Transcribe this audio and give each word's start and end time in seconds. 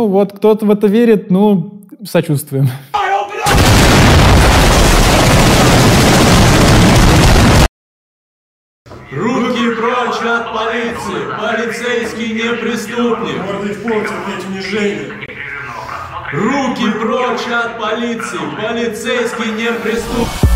Ну, 0.00 0.06
вот 0.06 0.32
кто-то 0.32 0.64
в 0.64 0.70
это 0.70 0.86
верит, 0.86 1.30
ну, 1.30 1.82
сочувствуем. 2.06 2.68
Руки 9.10 9.74
прочь 9.76 10.22
от 10.24 10.54
полиции! 10.54 11.20
Полицейский 11.38 12.32
не 12.32 12.54
преступник! 12.54 13.42
Унижение. 14.48 15.12
Руки 16.32 16.90
прочь 16.98 17.46
от 17.52 17.78
полиции! 17.78 18.40
Полицейский 18.56 19.52
не 19.52 19.70
преступник! 19.82 20.49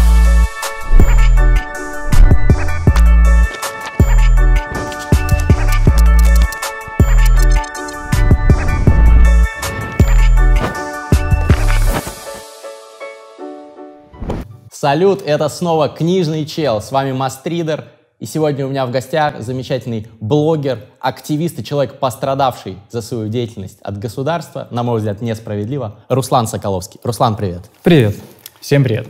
Салют, 14.84 15.22
это 15.24 15.48
снова 15.48 15.88
Книжный 15.88 16.44
Чел, 16.44 16.82
с 16.82 16.92
вами 16.92 17.12
Мастридер, 17.12 17.86
и 18.18 18.26
сегодня 18.26 18.66
у 18.66 18.68
меня 18.68 18.84
в 18.84 18.90
гостях 18.90 19.40
замечательный 19.40 20.06
блогер, 20.20 20.84
активист 21.00 21.58
и 21.58 21.64
человек, 21.64 21.98
пострадавший 21.98 22.76
за 22.90 23.00
свою 23.00 23.28
деятельность 23.28 23.78
от 23.80 23.98
государства, 23.98 24.68
на 24.70 24.82
мой 24.82 24.98
взгляд, 24.98 25.22
несправедливо, 25.22 26.00
Руслан 26.10 26.46
Соколовский. 26.46 27.00
Руслан, 27.02 27.34
привет. 27.34 27.70
Привет. 27.82 28.14
Всем 28.60 28.84
привет. 28.84 29.08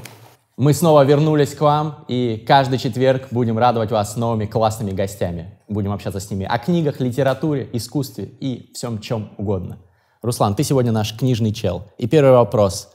Мы 0.57 0.75
снова 0.75 1.05
вернулись 1.05 1.57
к 1.57 1.61
вам, 1.61 2.05
и 2.07 2.45
каждый 2.47 2.79
четверг 2.79 3.27
будем 3.33 3.59
радовать 3.59 3.91
вас 3.91 4.15
новыми 4.15 4.47
классными 4.47 4.93
гостями. 4.93 5.59
Будем 5.67 5.91
общаться 5.91 6.21
с 6.21 6.31
ними 6.31 6.47
о 6.49 6.57
книгах, 6.59 7.01
литературе, 7.01 7.69
искусстве 7.73 8.27
и 8.27 8.71
всем 8.75 9.01
чем 9.01 9.33
угодно. 9.39 9.79
Руслан, 10.23 10.55
ты 10.55 10.63
сегодня 10.63 10.93
наш 10.93 11.17
книжный 11.19 11.53
чел. 11.53 11.83
И 11.99 12.07
первый 12.07 12.31
вопрос. 12.31 12.91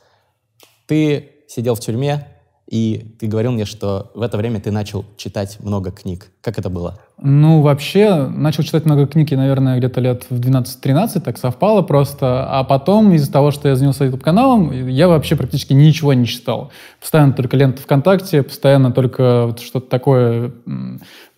Ты 0.87 1.43
сидел 1.49 1.75
в 1.75 1.81
тюрьме, 1.81 2.25
и 2.69 3.15
ты 3.19 3.25
говорил 3.25 3.51
мне, 3.51 3.65
что 3.65 4.11
в 4.13 4.21
это 4.21 4.37
время 4.37 4.61
ты 4.61 4.71
начал 4.71 5.03
читать 5.17 5.59
много 5.59 5.91
книг. 5.91 6.31
Как 6.41 6.59
это 6.59 6.69
было? 6.69 6.99
Ну, 7.21 7.61
вообще, 7.61 8.27
начал 8.27 8.63
читать 8.63 8.85
много 8.85 9.05
книг, 9.05 9.29
наверное, 9.31 9.77
где-то 9.77 9.99
лет 9.99 10.25
в 10.29 10.39
12-13, 10.39 11.19
так 11.19 11.37
совпало 11.37 11.81
просто. 11.81 12.47
А 12.49 12.63
потом, 12.63 13.11
из-за 13.11 13.29
того, 13.29 13.51
что 13.51 13.67
я 13.67 13.75
занялся 13.75 14.05
YouTube-каналом, 14.05 14.87
я 14.87 15.09
вообще 15.09 15.35
практически 15.35 15.73
ничего 15.73 16.13
не 16.13 16.25
читал. 16.25 16.71
Постоянно 17.01 17.33
только 17.33 17.57
лента 17.57 17.81
ВКонтакте, 17.81 18.41
постоянно 18.41 18.91
только 18.91 19.47
вот 19.47 19.59
что-то 19.59 19.89
такое 19.89 20.51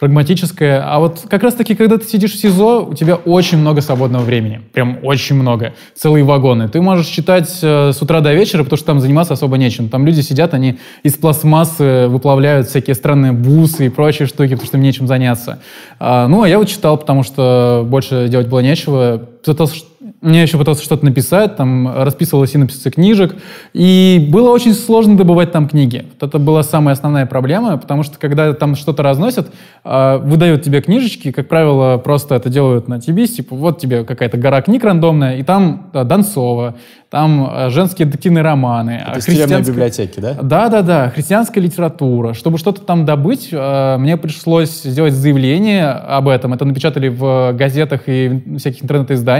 прагматическое. 0.01 0.83
А 0.83 0.99
вот 0.99 1.25
как 1.29 1.43
раз-таки, 1.43 1.75
когда 1.75 1.99
ты 1.99 2.05
сидишь 2.05 2.33
в 2.33 2.39
СИЗО, 2.39 2.87
у 2.89 2.93
тебя 2.95 3.15
очень 3.15 3.59
много 3.59 3.81
свободного 3.81 4.23
времени. 4.23 4.61
Прям 4.73 4.97
очень 5.03 5.35
много. 5.35 5.73
Целые 5.95 6.23
вагоны. 6.23 6.69
Ты 6.69 6.81
можешь 6.81 7.05
читать 7.05 7.59
э, 7.61 7.91
с 7.91 8.01
утра 8.01 8.21
до 8.21 8.33
вечера, 8.33 8.63
потому 8.63 8.77
что 8.77 8.87
там 8.87 8.99
заниматься 8.99 9.33
особо 9.33 9.57
нечем. 9.57 9.89
Там 9.89 10.07
люди 10.07 10.21
сидят, 10.21 10.55
они 10.55 10.79
из 11.03 11.13
пластмассы 11.17 12.07
выплавляют 12.07 12.67
всякие 12.67 12.95
странные 12.95 13.31
бусы 13.31 13.85
и 13.85 13.89
прочие 13.89 14.27
штуки, 14.27 14.53
потому 14.53 14.65
что 14.65 14.77
им 14.77 14.83
нечем 14.83 15.05
заняться. 15.05 15.59
А, 15.99 16.27
ну, 16.27 16.41
а 16.41 16.49
я 16.49 16.57
вот 16.57 16.67
читал, 16.67 16.97
потому 16.97 17.23
что 17.23 17.85
больше 17.87 18.27
делать 18.27 18.47
было 18.47 18.59
нечего. 18.59 19.21
Пытался, 19.43 19.83
мне 20.21 20.43
еще 20.43 20.57
пытался 20.59 20.83
что-то 20.83 21.03
написать, 21.03 21.55
там 21.55 21.91
расписывал 22.03 22.45
синопсисы 22.45 22.91
книжек, 22.91 23.35
и 23.73 24.27
было 24.29 24.51
очень 24.51 24.73
сложно 24.75 25.17
добывать 25.17 25.51
там 25.51 25.67
книги. 25.67 26.05
Вот 26.19 26.29
это 26.29 26.37
была 26.37 26.61
самая 26.61 26.93
основная 26.93 27.25
проблема, 27.25 27.77
потому 27.77 28.03
что 28.03 28.19
когда 28.19 28.53
там 28.53 28.75
что-то 28.75 29.01
разносят, 29.01 29.51
а, 29.83 30.19
выдают 30.19 30.61
тебе 30.61 30.81
книжечки, 30.81 31.31
как 31.31 31.47
правило, 31.47 31.97
просто 31.97 32.35
это 32.35 32.49
делают 32.49 32.87
на 32.87 33.01
тебе, 33.01 33.25
типа 33.25 33.55
вот 33.55 33.79
тебе 33.79 34.03
какая-то 34.03 34.37
гора 34.37 34.61
книг 34.61 34.83
рандомная, 34.83 35.37
и 35.37 35.43
там 35.43 35.89
да, 35.91 36.03
Донцова, 36.03 36.75
там 37.09 37.49
а, 37.51 37.69
женские 37.71 38.05
детективные 38.05 38.43
романы. 38.43 39.03
Это 39.07 39.19
из 39.19 39.25
тюремной 39.25 39.63
библиотеки, 39.63 40.19
да? 40.19 40.37
Да, 40.39 40.69
да, 40.69 40.81
да, 40.83 41.09
христианская 41.09 41.61
литература. 41.61 42.33
Чтобы 42.33 42.59
что-то 42.59 42.81
там 42.81 43.05
добыть, 43.05 43.49
мне 43.51 44.17
пришлось 44.17 44.83
сделать 44.83 45.13
заявление 45.13 45.89
об 45.89 46.27
этом. 46.27 46.53
Это 46.53 46.63
напечатали 46.63 47.09
в 47.09 47.53
газетах 47.53 48.01
и 48.05 48.43
всяких 48.57 48.83
интернет-изданиях. 48.83 49.30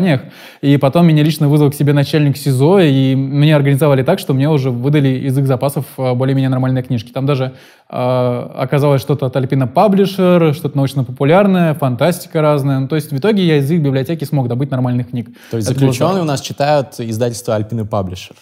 И 0.61 0.77
потом 0.77 1.07
меня 1.07 1.23
лично 1.23 1.47
вызвал 1.47 1.71
к 1.71 1.75
себе 1.75 1.93
начальник 1.93 2.37
СИЗО, 2.37 2.79
и 2.79 3.15
мне 3.15 3.55
организовали 3.55 4.03
так, 4.03 4.19
что 4.19 4.33
мне 4.33 4.49
уже 4.49 4.69
выдали 4.69 5.09
из 5.09 5.37
их 5.37 5.47
запасов 5.47 5.85
э, 5.97 6.13
более-менее 6.13 6.49
нормальные 6.49 6.83
книжки. 6.83 7.11
Там 7.11 7.25
даже 7.25 7.53
э, 7.89 8.49
оказалось 8.55 9.01
что-то 9.01 9.25
от 9.25 9.35
Альпина 9.35 9.67
Паблишер, 9.67 10.53
что-то 10.53 10.77
научно-популярное, 10.77 11.73
фантастика 11.73 12.41
разная. 12.41 12.79
Ну, 12.79 12.87
то 12.87 12.95
есть 12.95 13.11
в 13.11 13.17
итоге 13.17 13.45
я 13.45 13.57
из 13.57 13.69
их 13.71 13.81
библиотеки 13.81 14.23
смог 14.23 14.47
добыть 14.47 14.71
нормальных 14.71 15.09
книг. 15.09 15.29
То 15.49 15.57
есть 15.57 15.69
Это 15.69 15.79
было 15.79 15.91
заключенные 15.91 16.21
у 16.21 16.25
нас 16.25 16.41
читают 16.41 16.99
издательство 16.99 17.55
Альпин 17.55 17.81
и 17.81 17.85
Паблишер. 17.85 18.35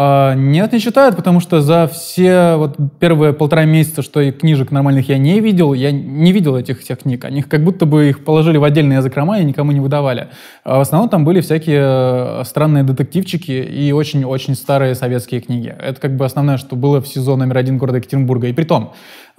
А, 0.00 0.34
Нет, 0.34 0.72
не 0.72 0.78
читают, 0.78 1.16
потому 1.16 1.40
что 1.40 1.60
за 1.60 1.88
все 1.88 2.54
вот 2.54 2.76
первые 3.00 3.32
полтора 3.32 3.64
месяца, 3.64 4.00
что 4.00 4.20
и 4.20 4.30
книжек 4.30 4.70
нормальных 4.70 5.08
я 5.08 5.18
не 5.18 5.40
видел, 5.40 5.72
я 5.72 5.90
не 5.90 6.30
видел 6.30 6.56
этих 6.56 6.78
всех 6.78 7.00
книг. 7.00 7.24
Они 7.24 7.42
как 7.42 7.64
будто 7.64 7.84
бы 7.84 8.08
их 8.08 8.24
положили 8.24 8.58
в 8.58 8.62
отдельные 8.62 9.02
закрома 9.02 9.40
и 9.40 9.44
никому 9.44 9.72
не 9.72 9.80
выдавали. 9.80 10.28
А 10.62 10.78
в 10.78 10.82
основном 10.82 11.08
там 11.08 11.24
были 11.24 11.40
всякие 11.40 11.82
э, 11.82 12.42
странные 12.44 12.84
детективчики 12.84 13.50
и 13.50 13.90
очень-очень 13.90 14.54
старые 14.54 14.94
советские 14.94 15.40
книги. 15.40 15.74
Это 15.76 16.00
как 16.00 16.16
бы 16.16 16.24
основное, 16.24 16.58
что 16.58 16.76
было 16.76 17.00
в 17.00 17.08
СИЗО 17.08 17.34
номер 17.34 17.58
один 17.58 17.76
города 17.76 17.98
Екатеринбурга. 17.98 18.46
И 18.46 18.52
при 18.52 18.64
том, 18.64 18.92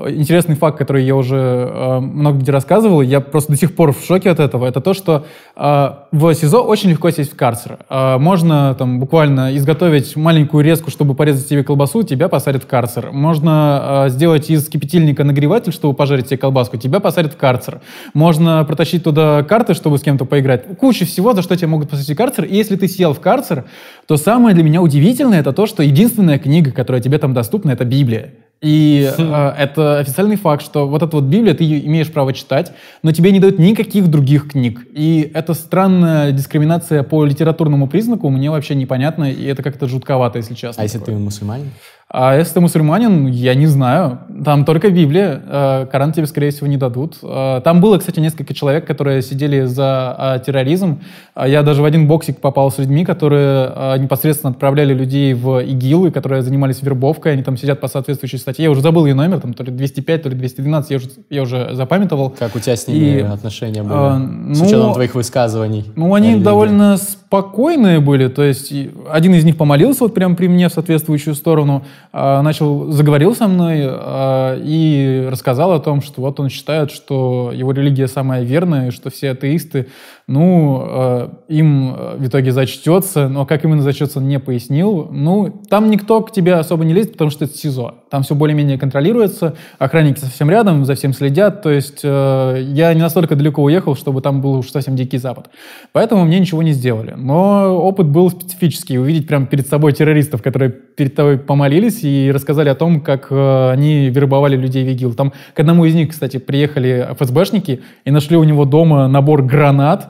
интересный 0.07 0.55
факт, 0.55 0.77
который 0.77 1.03
я 1.03 1.15
уже 1.15 1.35
э, 1.35 1.99
много 1.99 2.39
где 2.39 2.51
рассказывал, 2.51 3.01
я 3.01 3.19
просто 3.19 3.51
до 3.51 3.57
сих 3.57 3.75
пор 3.75 3.93
в 3.93 4.03
шоке 4.03 4.29
от 4.29 4.39
этого, 4.39 4.65
это 4.65 4.81
то, 4.81 4.93
что 4.93 5.25
э, 5.55 5.89
в 6.11 6.33
СИЗО 6.33 6.61
очень 6.61 6.89
легко 6.89 7.09
сесть 7.11 7.33
в 7.33 7.35
карцер. 7.35 7.79
Э, 7.89 8.17
можно 8.17 8.75
там 8.75 8.99
буквально 8.99 9.55
изготовить 9.57 10.15
маленькую 10.15 10.63
резку, 10.63 10.89
чтобы 10.91 11.15
порезать 11.15 11.47
себе 11.47 11.63
колбасу, 11.63 12.03
тебя 12.03 12.29
посадят 12.29 12.63
в 12.63 12.67
карцер. 12.67 13.11
Можно 13.11 14.05
э, 14.05 14.09
сделать 14.09 14.49
из 14.49 14.67
кипятильника 14.69 15.23
нагреватель, 15.23 15.73
чтобы 15.73 15.93
пожарить 15.93 16.27
себе 16.27 16.37
колбаску, 16.37 16.77
тебя 16.77 16.99
посадят 16.99 17.33
в 17.33 17.37
карцер. 17.37 17.81
Можно 18.13 18.63
протащить 18.65 19.03
туда 19.03 19.43
карты, 19.43 19.73
чтобы 19.73 19.97
с 19.97 20.01
кем-то 20.01 20.25
поиграть. 20.25 20.77
Куча 20.77 21.05
всего, 21.05 21.33
за 21.33 21.41
что 21.41 21.55
тебя 21.55 21.67
могут 21.67 21.89
посадить 21.89 22.15
в 22.15 22.17
карцер. 22.17 22.45
И 22.45 22.55
если 22.55 22.75
ты 22.75 22.87
сел 22.87 23.13
в 23.13 23.19
карцер, 23.19 23.65
то 24.09 24.17
самое 24.17 24.55
для 24.55 24.63
меня 24.63 24.81
удивительное 24.81 25.39
это 25.41 25.53
то, 25.53 25.67
что 25.67 25.83
единственная 25.83 26.39
книга, 26.39 26.71
которая 26.71 26.99
тебе 26.99 27.19
там 27.19 27.35
доступна, 27.35 27.69
это 27.69 27.85
Библия. 27.85 28.31
И 28.59 29.07
э, 29.15 29.53
это 29.55 29.99
официальный 29.99 30.35
факт, 30.35 30.65
что 30.65 30.87
вот 30.87 31.03
эта 31.03 31.15
вот 31.15 31.25
Библия, 31.25 31.53
ты 31.53 31.63
ее 31.63 31.85
имеешь 31.85 32.11
право 32.11 32.33
читать, 32.33 32.71
но 33.03 33.11
тебе 33.11 33.31
не 33.31 33.39
дают 33.39 33.59
никаких 33.59 34.07
других 34.07 34.49
книг. 34.49 34.81
И 34.93 35.29
эта 35.31 35.53
странная 35.53 36.31
дискриминация 36.31 37.03
по 37.03 37.23
литературному 37.23 37.87
признаку 37.87 38.29
мне 38.29 38.49
вообще 38.49 38.73
непонятна, 38.73 39.31
и 39.31 39.45
это 39.45 39.61
как-то 39.61 39.87
жутковато, 39.87 40.39
если 40.39 40.55
честно. 40.55 40.81
А 40.81 40.85
если 40.85 40.97
такое. 40.97 41.13
ты 41.13 41.21
мусульманин? 41.21 41.69
А 42.11 42.35
если 42.35 42.55
ты 42.55 42.59
мусульманин, 42.59 43.27
я 43.27 43.53
не 43.53 43.67
знаю. 43.67 44.17
Там 44.43 44.65
только 44.65 44.89
Библия. 44.89 45.43
Э, 45.45 45.85
Коран 45.91 46.11
тебе, 46.11 46.25
скорее 46.25 46.49
всего, 46.49 46.65
не 46.65 46.77
дадут. 46.77 47.17
Э, 47.21 47.61
Там 47.63 47.81
было, 47.81 47.99
кстати, 47.99 48.19
несколько 48.19 48.55
человек, 48.55 48.87
которые 48.87 49.21
сидели 49.21 49.65
за 49.65 50.15
э, 50.17 50.43
терроризм. 50.43 51.01
А 51.35 51.47
Я 51.47 51.61
даже 51.61 51.83
в 51.83 51.85
один 51.85 52.07
боксик 52.07 52.39
попал 52.39 52.71
с 52.71 52.79
людьми, 52.79 53.05
которые 53.05 53.99
непосредственно 53.99 54.51
отправляли 54.51 54.95
людей 54.95 55.35
в 55.35 55.59
ИГИЛ, 55.59 56.07
и 56.07 56.11
которые 56.11 56.41
занимались 56.41 56.81
вербовкой. 56.81 57.33
Они 57.33 57.43
там 57.43 57.57
сидят 57.57 57.79
по 57.79 57.87
соответствующей 57.87 58.39
статье. 58.39 58.63
Я 58.63 58.71
уже 58.71 58.81
забыл 58.81 59.05
ее 59.05 59.13
номер, 59.13 59.39
там 59.39 59.53
то 59.53 59.63
ли 59.63 59.71
205, 59.71 60.23
то 60.23 60.29
ли 60.29 60.35
212. 60.35 60.89
Я 60.89 60.97
уже, 60.97 61.07
я 61.29 61.41
уже 61.43 61.75
запамятовал. 61.75 62.31
Как 62.31 62.55
у 62.55 62.59
тебя 62.59 62.75
с 62.75 62.87
ними 62.87 63.05
И, 63.05 63.19
отношения 63.19 63.83
были? 63.83 64.55
с 64.55 64.59
ну, 64.59 64.65
учетом 64.65 64.93
твоих 64.93 65.13
высказываний. 65.13 65.85
Ну, 65.95 66.11
они 66.15 66.37
довольно 66.37 66.97
спокойные 67.29 67.99
были, 67.99 68.27
то 68.27 68.41
есть 68.41 68.73
один 69.07 69.35
из 69.35 69.45
них 69.45 69.55
помолился 69.55 70.03
вот 70.03 70.15
прямо 70.15 70.35
при 70.35 70.47
мне 70.47 70.67
в 70.67 70.73
соответствующую 70.73 71.35
сторону, 71.35 71.85
а, 72.11 72.41
начал, 72.41 72.91
заговорил 72.91 73.35
со 73.35 73.47
мной 73.47 73.81
а, 73.83 74.59
и 74.59 75.27
рассказал 75.29 75.73
о 75.73 75.79
том, 75.79 76.01
что 76.01 76.21
вот 76.21 76.39
он 76.39 76.49
считает, 76.49 76.89
что 76.89 77.51
его 77.53 77.71
религия 77.71 78.07
самая 78.07 78.41
верная, 78.41 78.87
и 78.87 78.91
что 78.91 79.11
все 79.11 79.29
атеисты, 79.29 79.89
ну, 80.29 80.83
а, 80.85 81.33
им 81.47 81.95
а, 81.97 82.15
в 82.15 82.27
итоге 82.27 82.51
зачтется, 82.51 83.27
но 83.27 83.47
как 83.47 83.65
именно 83.65 83.81
зачтется, 83.81 84.19
он 84.19 84.27
не 84.27 84.39
пояснил. 84.39 85.07
Ну, 85.11 85.49
там 85.69 85.89
никто 85.89 86.21
к 86.21 86.31
тебе 86.31 86.53
особо 86.53 86.85
не 86.85 86.93
лезет, 86.93 87.13
потому 87.13 87.31
что 87.31 87.45
это 87.45 87.57
СИЗО. 87.57 87.95
Там 88.11 88.21
все 88.21 88.35
более-менее 88.35 88.77
контролируется, 88.77 89.55
охранники 89.79 90.19
совсем 90.19 90.51
рядом, 90.51 90.85
за 90.85 90.93
всем 90.93 91.13
следят, 91.13 91.63
то 91.63 91.71
есть 91.71 92.01
э, 92.03 92.63
я 92.63 92.93
не 92.93 93.01
настолько 93.01 93.35
далеко 93.35 93.63
уехал, 93.63 93.95
чтобы 93.95 94.21
там 94.21 94.39
был 94.39 94.59
уж 94.59 94.69
совсем 94.69 94.95
дикий 94.95 95.17
запад. 95.17 95.49
Поэтому 95.93 96.25
мне 96.25 96.39
ничего 96.39 96.61
не 96.61 96.73
сделали. 96.73 97.15
Но 97.17 97.75
опыт 97.75 98.07
был 98.07 98.29
специфический. 98.29 98.99
Увидеть 98.99 99.27
прямо 99.27 99.47
перед 99.47 99.67
собой 99.67 99.93
террористов, 99.93 100.43
которые 100.43 100.69
перед 100.69 101.15
тобой 101.15 101.39
помолились 101.39 102.03
и 102.03 102.31
рассказали 102.31 102.69
о 102.69 102.75
том, 102.75 103.01
как 103.01 103.27
э, 103.31 103.71
они 103.71 104.09
вербовали 104.09 104.55
людей 104.55 104.85
в 104.85 104.89
ИГИЛ. 104.89 105.15
Там 105.15 105.33
к 105.55 105.59
одному 105.59 105.85
из 105.85 105.95
них, 105.95 106.09
кстати, 106.09 106.37
приехали 106.37 107.07
ФСБшники 107.17 107.81
и 108.05 108.11
нашли 108.11 108.37
у 108.37 108.43
него 108.43 108.65
дома 108.65 109.07
набор 109.07 109.41
гранат, 109.41 110.09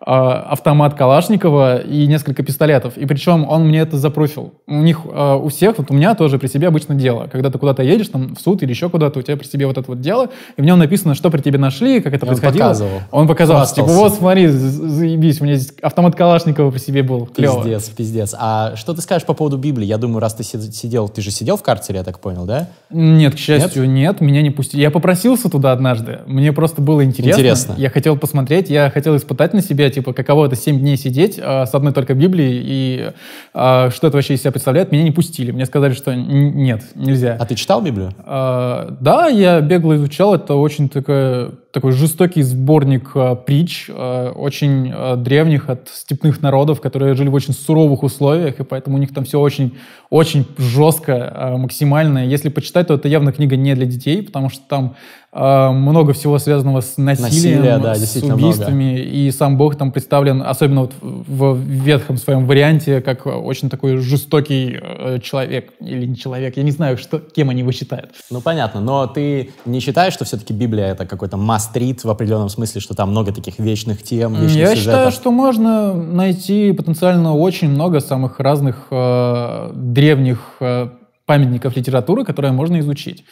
автомат 0.00 0.94
Калашникова 0.94 1.78
и 1.78 2.06
несколько 2.06 2.42
пистолетов. 2.42 2.96
И 2.96 3.04
причем 3.06 3.48
он 3.48 3.66
мне 3.68 3.80
это 3.80 3.96
запруфил. 3.98 4.54
У 4.66 4.74
них, 4.76 5.00
э, 5.04 5.34
у 5.42 5.48
всех, 5.48 5.76
вот 5.78 5.90
у 5.90 5.94
меня 5.94 6.14
тоже 6.14 6.38
при 6.38 6.46
себе 6.46 6.68
обычно 6.68 6.94
дело. 6.94 7.28
Когда 7.30 7.50
ты 7.50 7.58
куда-то 7.58 7.82
едешь, 7.82 8.08
там, 8.08 8.34
в 8.36 8.40
суд 8.40 8.62
или 8.62 8.70
еще 8.70 8.88
куда-то, 8.88 9.18
у 9.18 9.22
тебя 9.22 9.36
при 9.36 9.46
себе 9.46 9.66
вот 9.66 9.76
это 9.76 9.88
вот 9.90 10.00
дело, 10.00 10.28
и 10.56 10.62
в 10.62 10.64
нем 10.64 10.78
написано, 10.78 11.14
что 11.14 11.30
при 11.30 11.40
тебе 11.40 11.58
нашли, 11.58 12.00
как 12.00 12.14
это 12.14 12.26
И 12.26 12.28
он 12.28 12.34
происходило. 12.36 12.62
показывал. 12.68 12.90
Он 13.10 13.26
показал, 13.26 13.56
Хвастался. 13.56 13.82
типа, 13.90 13.92
вот 14.00 14.14
смотри, 14.14 14.46
за- 14.46 14.88
заебись, 14.88 15.40
у 15.40 15.44
меня 15.44 15.56
здесь 15.56 15.74
автомат 15.82 16.14
Калашникова 16.14 16.70
при 16.70 16.78
себе 16.78 17.02
был. 17.02 17.26
Клево. 17.26 17.62
Пиздец, 17.62 17.88
пиздец. 17.88 18.34
А 18.38 18.76
что 18.76 18.94
ты 18.94 19.02
скажешь 19.02 19.26
по 19.26 19.34
поводу 19.34 19.58
Библии? 19.58 19.84
Я 19.86 19.98
думаю, 19.98 20.20
раз 20.20 20.34
ты 20.34 20.44
си- 20.44 20.70
сидел, 20.72 21.08
ты 21.08 21.20
же 21.22 21.30
сидел 21.30 21.56
в 21.56 21.62
карцере, 21.62 21.98
я 21.98 22.04
так 22.04 22.20
понял, 22.20 22.44
да? 22.44 22.68
Нет, 22.90 23.34
к 23.34 23.38
счастью, 23.38 23.88
нет? 23.90 24.20
меня 24.20 24.42
не 24.42 24.50
пустили. 24.50 24.80
Я 24.80 24.90
попросился 24.90 25.48
туда 25.50 25.72
однажды, 25.72 26.20
мне 26.26 26.52
просто 26.52 26.80
было 26.80 27.04
интересно. 27.04 27.38
Интересно. 27.40 27.74
Я 27.76 27.90
хотел 27.90 28.16
посмотреть, 28.16 28.70
я 28.70 28.90
хотел 28.90 29.16
испытать 29.16 29.54
на 29.54 29.60
себе, 29.62 29.87
типа, 29.90 30.12
каково 30.12 30.46
это 30.46 30.56
7 30.56 30.78
дней 30.78 30.96
сидеть 30.96 31.38
а, 31.42 31.66
с 31.66 31.74
одной 31.74 31.92
только 31.92 32.14
Библией, 32.14 32.62
и 32.64 33.10
а, 33.54 33.90
что 33.90 34.06
это 34.06 34.16
вообще 34.16 34.34
из 34.34 34.40
себя 34.40 34.52
представляет. 34.52 34.92
Меня 34.92 35.02
не 35.02 35.10
пустили. 35.10 35.50
Мне 35.50 35.66
сказали, 35.66 35.92
что 35.92 36.14
нет, 36.14 36.84
нельзя. 36.94 37.36
А 37.38 37.46
ты 37.46 37.54
читал 37.54 37.82
Библию? 37.82 38.12
А, 38.18 38.96
да, 39.00 39.26
я 39.28 39.60
бегло 39.60 39.96
изучал. 39.96 40.34
Это 40.34 40.54
очень 40.54 40.88
такой, 40.88 41.50
такой 41.72 41.92
жестокий 41.92 42.42
сборник 42.42 43.10
а, 43.14 43.34
притч, 43.34 43.86
а, 43.88 44.32
очень 44.32 44.92
а, 44.94 45.16
древних 45.16 45.68
от 45.68 45.88
степных 45.88 46.42
народов, 46.42 46.80
которые 46.80 47.14
жили 47.14 47.28
в 47.28 47.34
очень 47.34 47.54
суровых 47.54 48.02
условиях, 48.02 48.60
и 48.60 48.64
поэтому 48.64 48.96
у 48.96 49.00
них 49.00 49.12
там 49.14 49.24
все 49.24 49.40
очень, 49.40 49.76
очень 50.10 50.46
жестко, 50.58 51.32
а, 51.34 51.56
максимально. 51.56 52.26
Если 52.26 52.48
почитать, 52.48 52.88
то 52.88 52.94
это 52.94 53.08
явно 53.08 53.32
книга 53.32 53.56
не 53.56 53.74
для 53.74 53.86
детей, 53.86 54.22
потому 54.22 54.50
что 54.50 54.62
там 54.68 54.96
много 55.32 56.14
всего 56.14 56.38
связанного 56.38 56.80
с 56.80 56.96
насилием, 56.96 57.62
Насилие, 57.62 57.78
да, 57.78 57.94
с 57.94 58.16
убийствами, 58.16 58.98
и 58.98 59.30
сам 59.30 59.56
Бог 59.58 59.76
там 59.76 59.92
представлен, 59.92 60.42
особенно 60.42 60.82
вот 60.82 60.92
в 61.00 61.58
в 61.58 61.60
ветхом 61.60 62.16
своем 62.16 62.46
варианте, 62.46 63.00
как 63.00 63.26
очень 63.26 63.68
такой 63.68 63.96
жестокий 63.98 64.78
э, 64.80 65.18
человек 65.22 65.72
или 65.80 66.06
не 66.06 66.16
человек. 66.16 66.56
Я 66.56 66.62
не 66.62 66.70
знаю, 66.70 66.98
что, 66.98 67.18
кем 67.18 67.50
они 67.50 67.60
его 67.60 67.72
считают. 67.72 68.10
Ну, 68.30 68.40
понятно, 68.40 68.80
но 68.80 69.06
ты 69.06 69.50
не 69.64 69.80
считаешь, 69.80 70.12
что 70.14 70.24
все-таки 70.24 70.52
Библия— 70.52 70.86
это 70.92 71.06
какой-то 71.06 71.36
мастрит 71.36 72.04
в 72.04 72.10
определенном 72.10 72.48
смысле, 72.48 72.80
что 72.80 72.94
там 72.94 73.10
много 73.10 73.32
таких 73.32 73.58
вечных 73.58 74.02
тем, 74.02 74.34
вечных 74.34 74.56
Я 74.56 74.70
сюжетов? 74.70 74.78
считаю, 74.78 75.12
что 75.12 75.30
можно 75.30 75.94
найти 75.94 76.72
потенциально 76.72 77.34
очень 77.34 77.68
много 77.68 78.00
самых 78.00 78.40
разных 78.40 78.86
э, 78.90 79.72
древних 79.74 80.56
э, 80.60 80.88
памятников 81.28 81.76
литературы, 81.76 82.24
которые 82.24 82.52
можно 82.52 82.80
изучить. 82.80 83.24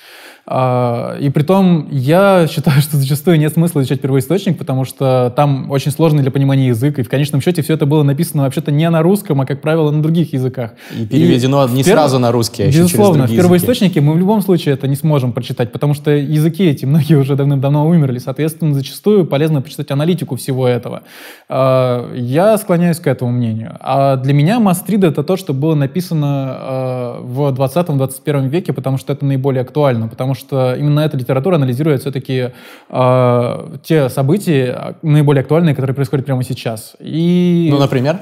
А, 0.46 1.16
и 1.18 1.30
при 1.30 1.42
том 1.42 1.88
я 1.90 2.46
считаю, 2.48 2.80
что 2.82 2.98
зачастую 2.98 3.38
нет 3.38 3.54
смысла 3.54 3.80
изучать 3.80 4.02
первоисточник, 4.02 4.58
потому 4.58 4.84
что 4.84 5.32
там 5.34 5.70
очень 5.70 5.90
сложный 5.90 6.22
для 6.22 6.30
понимания 6.30 6.68
язык, 6.68 6.98
и 6.98 7.02
в 7.02 7.08
конечном 7.08 7.40
счете 7.40 7.62
все 7.62 7.72
это 7.74 7.86
было 7.86 8.02
написано 8.02 8.42
вообще-то 8.42 8.70
не 8.70 8.88
на 8.90 9.02
русском, 9.02 9.40
а, 9.40 9.46
как 9.46 9.62
правило, 9.62 9.90
на 9.90 10.02
других 10.02 10.34
языках. 10.34 10.72
И 10.96 11.06
переведено 11.06 11.66
не 11.68 11.82
в 11.82 11.86
перв- 11.86 11.92
сразу 11.92 12.18
на 12.18 12.30
русский, 12.32 12.64
а 12.64 12.66
еще 12.66 12.78
через 12.80 12.92
Безусловно, 12.92 13.26
в 13.26 13.34
первоисточнике 13.34 14.00
мы 14.02 14.12
в 14.12 14.18
любом 14.18 14.42
случае 14.42 14.74
это 14.74 14.86
не 14.86 14.96
сможем 14.96 15.32
прочитать, 15.32 15.72
потому 15.72 15.94
что 15.94 16.10
языки 16.10 16.64
эти 16.64 16.84
многие 16.84 17.14
уже 17.14 17.34
давным-давно 17.34 17.88
умерли. 17.88 18.18
Соответственно, 18.18 18.74
зачастую 18.74 19.24
полезно 19.26 19.62
почитать 19.62 19.90
аналитику 19.90 20.36
всего 20.36 20.68
этого. 20.68 21.02
А, 21.48 22.12
Я 22.14 22.58
склоняюсь 22.58 22.98
к 22.98 23.06
этому 23.06 23.30
мнению. 23.32 23.78
А 23.80 24.16
для 24.16 24.34
меня 24.34 24.60
Мастрида— 24.60 25.06
это 25.08 25.24
то, 25.24 25.36
что 25.38 25.54
было 25.54 25.74
написано 25.74 26.26
а, 26.58 27.20
в 27.22 27.50
20-21 27.92 28.48
веке, 28.48 28.72
потому 28.72 28.98
что 28.98 29.12
это 29.12 29.24
наиболее 29.24 29.62
актуально, 29.62 30.08
потому 30.08 30.34
что 30.34 30.74
именно 30.74 31.00
эта 31.00 31.16
литература 31.16 31.56
анализирует 31.56 32.00
все-таки 32.00 32.50
а, 32.88 33.76
те 33.82 34.08
события 34.08 34.96
наиболее 35.02 35.42
актуальные, 35.42 35.74
которые 35.74 35.94
происходят 35.94 36.26
прямо 36.26 36.42
сейчас. 36.42 36.96
И... 37.00 37.68
Ну, 37.70 37.78
например? 37.78 38.18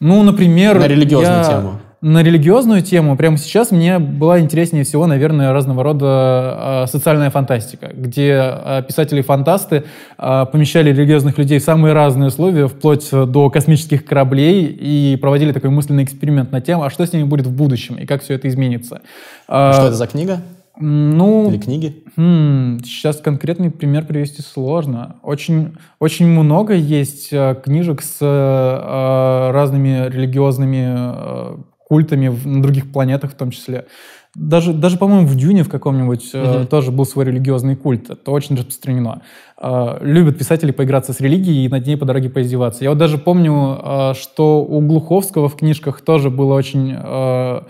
Ну, 0.00 0.22
например... 0.22 0.78
На 0.78 0.88
религиозную 0.88 1.38
я- 1.38 1.44
тему. 1.44 1.80
На 2.06 2.22
религиозную 2.22 2.82
тему 2.82 3.16
прямо 3.16 3.38
сейчас 3.38 3.70
мне 3.70 3.98
была 3.98 4.38
интереснее 4.38 4.84
всего, 4.84 5.06
наверное, 5.06 5.54
разного 5.54 5.82
рода 5.82 6.84
э, 6.84 6.86
социальная 6.86 7.30
фантастика, 7.30 7.92
где 7.94 8.42
э, 8.44 8.82
писатели-фантасты 8.86 9.84
э, 10.18 10.46
помещали 10.52 10.90
религиозных 10.90 11.38
людей 11.38 11.58
в 11.58 11.62
самые 11.62 11.94
разные 11.94 12.28
условия, 12.28 12.68
вплоть 12.68 13.08
до 13.10 13.48
космических 13.48 14.04
кораблей, 14.04 14.66
и 14.66 15.16
проводили 15.16 15.52
такой 15.52 15.70
мысленный 15.70 16.04
эксперимент 16.04 16.52
на 16.52 16.60
тему, 16.60 16.82
а 16.82 16.90
что 16.90 17.06
с 17.06 17.12
ними 17.14 17.22
будет 17.22 17.46
в 17.46 17.56
будущем, 17.56 17.94
и 17.94 18.04
как 18.04 18.22
все 18.22 18.34
это 18.34 18.48
изменится. 18.48 19.00
А, 19.48 19.72
Что 19.72 19.86
это 19.86 19.94
за 19.94 20.06
книга? 20.06 20.42
Ну, 20.78 21.48
Или 21.48 21.58
книги? 21.58 22.04
Хм, 22.16 22.80
сейчас 22.84 23.16
конкретный 23.22 23.70
пример 23.70 24.04
привести 24.04 24.42
сложно. 24.42 25.16
Очень, 25.22 25.76
очень 26.00 26.26
много 26.26 26.74
есть 26.74 27.28
э, 27.32 27.56
книжек 27.64 28.02
с 28.02 28.18
э, 28.20 29.50
разными 29.52 30.10
религиозными 30.10 30.96
э, 30.96 31.56
культами 31.88 32.28
в- 32.28 32.46
на 32.46 32.62
других 32.62 32.90
планетах 32.92 33.32
в 33.32 33.34
том 33.34 33.50
числе. 33.50 33.86
Даже, 34.34 34.72
даже 34.72 34.96
по-моему, 34.96 35.28
в 35.28 35.36
Дюне 35.36 35.62
в 35.62 35.68
каком-нибудь 35.68 36.30
э, 36.34 36.58
Мгм. 36.58 36.66
тоже 36.66 36.90
был 36.90 37.06
свой 37.06 37.24
религиозный 37.26 37.76
культ. 37.76 38.10
Это 38.10 38.32
очень 38.32 38.56
распространено. 38.56 39.22
Э, 39.60 39.98
любят 40.00 40.36
писатели 40.38 40.72
поиграться 40.72 41.12
с 41.12 41.20
религией 41.20 41.66
и 41.66 41.68
над 41.68 41.86
ней 41.86 41.96
по 41.96 42.04
дороге 42.04 42.30
поиздеваться. 42.30 42.82
Я 42.82 42.90
вот 42.90 42.98
даже 42.98 43.18
помню, 43.18 43.78
э, 43.84 44.14
что 44.14 44.64
у 44.64 44.80
Глуховского 44.80 45.48
в 45.48 45.56
книжках 45.56 46.00
тоже 46.00 46.30
было 46.30 46.54
очень... 46.54 46.94
э, 46.98 47.60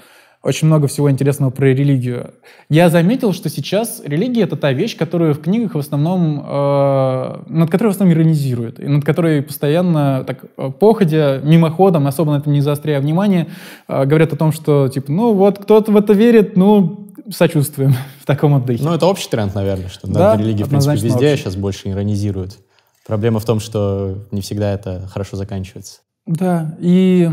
очень 0.45 0.67
много 0.69 0.89
всего 0.89 1.11
интересного 1.11 1.51
про 1.51 1.67
религию. 1.67 2.35
Я 2.69 2.91
заметил, 2.91 3.33
что 3.33 3.49
сейчас 3.49 4.03
религия— 4.05 4.43
это 4.45 4.57
та 4.57 4.73
вещь, 4.73 4.95
которую 4.97 5.35
в 5.35 5.41
книгах 5.41 5.75
в 5.75 5.79
основном, 5.79 6.45
э, 6.47 7.43
над 7.49 7.71
которой 7.71 7.89
в 7.89 7.91
основном 7.93 8.17
иронизируют, 8.17 8.79
и 8.79 8.87
над 8.87 9.05
которой 9.05 9.43
постоянно 9.43 10.23
так 10.27 10.45
э, 10.57 10.71
походя, 10.79 11.41
мимоходом, 11.43 12.07
особо 12.07 12.33
на 12.33 12.37
этом 12.37 12.53
не 12.53 12.61
заостряя 12.61 13.01
внимание, 13.01 13.49
э, 13.89 14.05
говорят 14.05 14.35
о 14.35 14.37
том, 14.37 14.53
что 14.53 14.89
типа, 14.89 15.11
ну 15.11 15.33
вот 15.33 15.59
кто-то 15.61 15.91
в 15.91 15.97
это 15.97 16.13
верит, 16.13 16.57
ну 16.59 17.09
сочувствуем 17.31 17.95
в 18.21 18.27
таком 18.27 18.53
вот 18.53 18.67
духе. 18.67 18.85
Ну, 18.85 18.93
это 18.93 19.07
общий 19.07 19.31
тренд, 19.31 19.55
наверное, 19.55 19.89
что 19.89 20.07
Да, 20.07 20.33
над 20.33 20.41
религией, 20.43 20.65
в 20.65 20.69
принципе, 20.69 20.95
везде 20.97 21.31
общий. 21.33 21.37
сейчас 21.43 21.57
больше 21.57 21.89
иронизируют. 21.89 22.59
Проблема 23.07 23.39
в 23.41 23.47
том, 23.47 23.61
что 23.61 24.19
не 24.31 24.43
всегда 24.43 24.73
это 24.75 25.09
хорошо 25.11 25.39
заканчивается. 25.39 26.01
Да, 26.27 26.77
и 26.81 27.31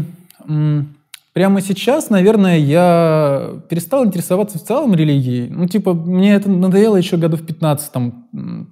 м, 0.48 0.96
прямо 1.34 1.62
сейчас, 1.62 2.10
наверное, 2.10 2.58
я 2.58 3.62
перестал 3.70 4.06
интересоваться 4.06 4.60
в 4.60 4.64
целом 4.64 4.94
религией. 4.94 5.50
Ну, 5.50 5.68
типа, 5.68 5.94
мне 5.94 6.34
это 6.34 6.50
надоело 6.50 6.96
еще 6.98 7.18
году 7.18 7.38
в 7.38 7.46
15 7.46 7.92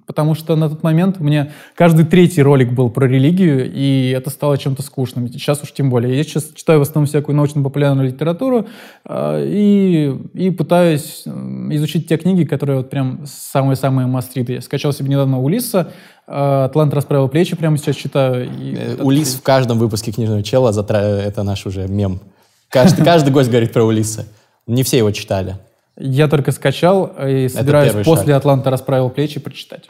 потому 0.06 0.34
что 0.34 0.56
на 0.56 0.70
тот 0.70 0.82
момент 0.82 1.20
мне 1.20 1.52
каждый 1.74 2.06
третий 2.06 2.42
ролик 2.42 2.72
был 2.72 2.90
про 2.90 3.06
религию, 3.06 3.70
и 3.70 4.10
это 4.16 4.30
стало 4.30 4.56
чем-то 4.56 4.82
скучным. 4.82 5.28
Сейчас 5.28 5.62
уж 5.62 5.72
тем 5.72 5.90
более. 5.90 6.16
Я 6.16 6.24
сейчас 6.24 6.50
читаю 6.54 6.78
в 6.78 6.82
основном 6.82 7.06
всякую 7.06 7.36
научно-популярную 7.36 8.08
литературу 8.08 8.66
э, 9.04 9.44
и, 9.46 10.14
и 10.34 10.50
пытаюсь 10.50 11.24
изучить 11.26 12.08
те 12.08 12.16
книги, 12.16 12.44
которые 12.44 12.78
вот 12.78 12.90
прям 12.90 13.24
самые-самые 13.26 14.06
мастриты. 14.06 14.54
Я 14.54 14.60
скачал 14.62 14.92
себе 14.92 15.10
недавно 15.10 15.40
Улисса, 15.40 15.92
э, 16.26 16.64
«Атлант 16.64 16.94
расправил 16.94 17.28
плечи», 17.28 17.54
прямо 17.54 17.76
сейчас 17.76 17.96
читаю. 17.96 18.48
Э, 18.48 18.96
Улис 19.02 19.34
в 19.34 19.42
каждом 19.42 19.78
выпуске 19.78 20.10
книжного 20.10 20.42
чела 20.42 20.70
затра- 20.70 21.20
это 21.20 21.42
наш 21.42 21.66
уже 21.66 21.86
мем. 21.86 22.20
Каждый, 22.70 23.04
каждый 23.04 23.30
гость 23.32 23.50
говорит 23.50 23.72
про 23.72 23.84
Улиса. 23.84 24.26
Не 24.66 24.82
все 24.82 24.98
его 24.98 25.10
читали. 25.10 25.56
Я 25.98 26.28
только 26.28 26.52
скачал 26.52 27.06
и 27.26 27.48
собираюсь 27.48 27.92
после 28.04 28.32
шаг. 28.32 28.38
«Атланта 28.38 28.70
расправил 28.70 29.10
плечи» 29.10 29.40
прочитать. 29.40 29.88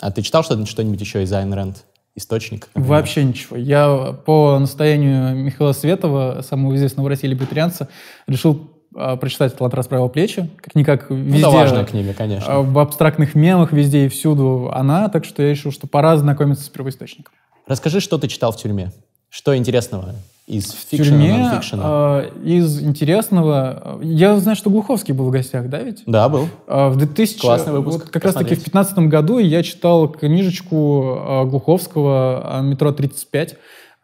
А 0.00 0.10
ты 0.10 0.22
читал 0.22 0.42
что-нибудь, 0.42 0.68
что-нибудь 0.68 1.00
еще 1.00 1.22
из 1.22 1.32
Айн 1.32 1.52
Рэнд? 1.52 1.84
Источник? 2.14 2.68
Вообще 2.74 3.24
ничего. 3.24 3.56
Я 3.56 4.16
по 4.24 4.58
настоянию 4.58 5.36
Михаила 5.36 5.72
Светова, 5.72 6.40
самого 6.42 6.74
известного 6.74 7.06
в 7.06 7.08
России 7.08 7.26
либертарианца, 7.28 7.88
решил 8.26 8.70
а, 8.94 9.16
прочитать 9.16 9.52
«Атлант 9.52 9.74
расправил 9.74 10.08
плечи». 10.08 10.48
Как-никак 10.62 11.10
Ну, 11.10 11.16
везде... 11.16 11.40
это 11.40 11.50
важная 11.50 11.84
книга, 11.84 12.14
конечно. 12.14 12.50
а, 12.54 12.62
В 12.62 12.78
абстрактных 12.78 13.34
мемах 13.34 13.72
везде 13.72 14.06
и 14.06 14.08
всюду 14.08 14.70
она, 14.72 15.10
так 15.10 15.26
что 15.26 15.42
я 15.42 15.50
решил, 15.50 15.70
что 15.70 15.86
пора 15.86 16.16
знакомиться 16.16 16.64
с 16.64 16.68
первоисточником. 16.70 17.34
Расскажи, 17.66 18.00
что 18.00 18.16
ты 18.16 18.28
читал 18.28 18.52
в 18.52 18.56
тюрьме. 18.56 18.92
Что 19.28 19.54
интересного 19.56 20.14
из 20.46 20.70
фикшена, 20.70 21.60
тюрьме 21.60 21.60
а, 21.82 22.30
из 22.44 22.80
интересного... 22.80 23.98
Я 24.00 24.36
знаю, 24.38 24.56
что 24.56 24.70
Глуховский 24.70 25.12
был 25.12 25.26
в 25.26 25.30
гостях, 25.30 25.68
да 25.68 25.82
ведь? 25.82 26.04
Да, 26.06 26.28
был. 26.28 26.48
А, 26.68 26.88
В 26.88 26.96
2000... 26.96 27.40
Классный 27.40 27.72
выпуск, 27.72 27.98
вот 28.04 28.10
как 28.10 28.24
раз 28.24 28.34
таки 28.34 28.54
в 28.54 28.58
посмотреть. 28.58 28.72
2015 28.72 28.98
году 29.10 29.38
я 29.38 29.62
читал 29.64 30.08
книжечку 30.08 31.16
а, 31.18 31.44
Глуховского 31.46 32.60
«Метро 32.62 32.90
35». 32.90 33.54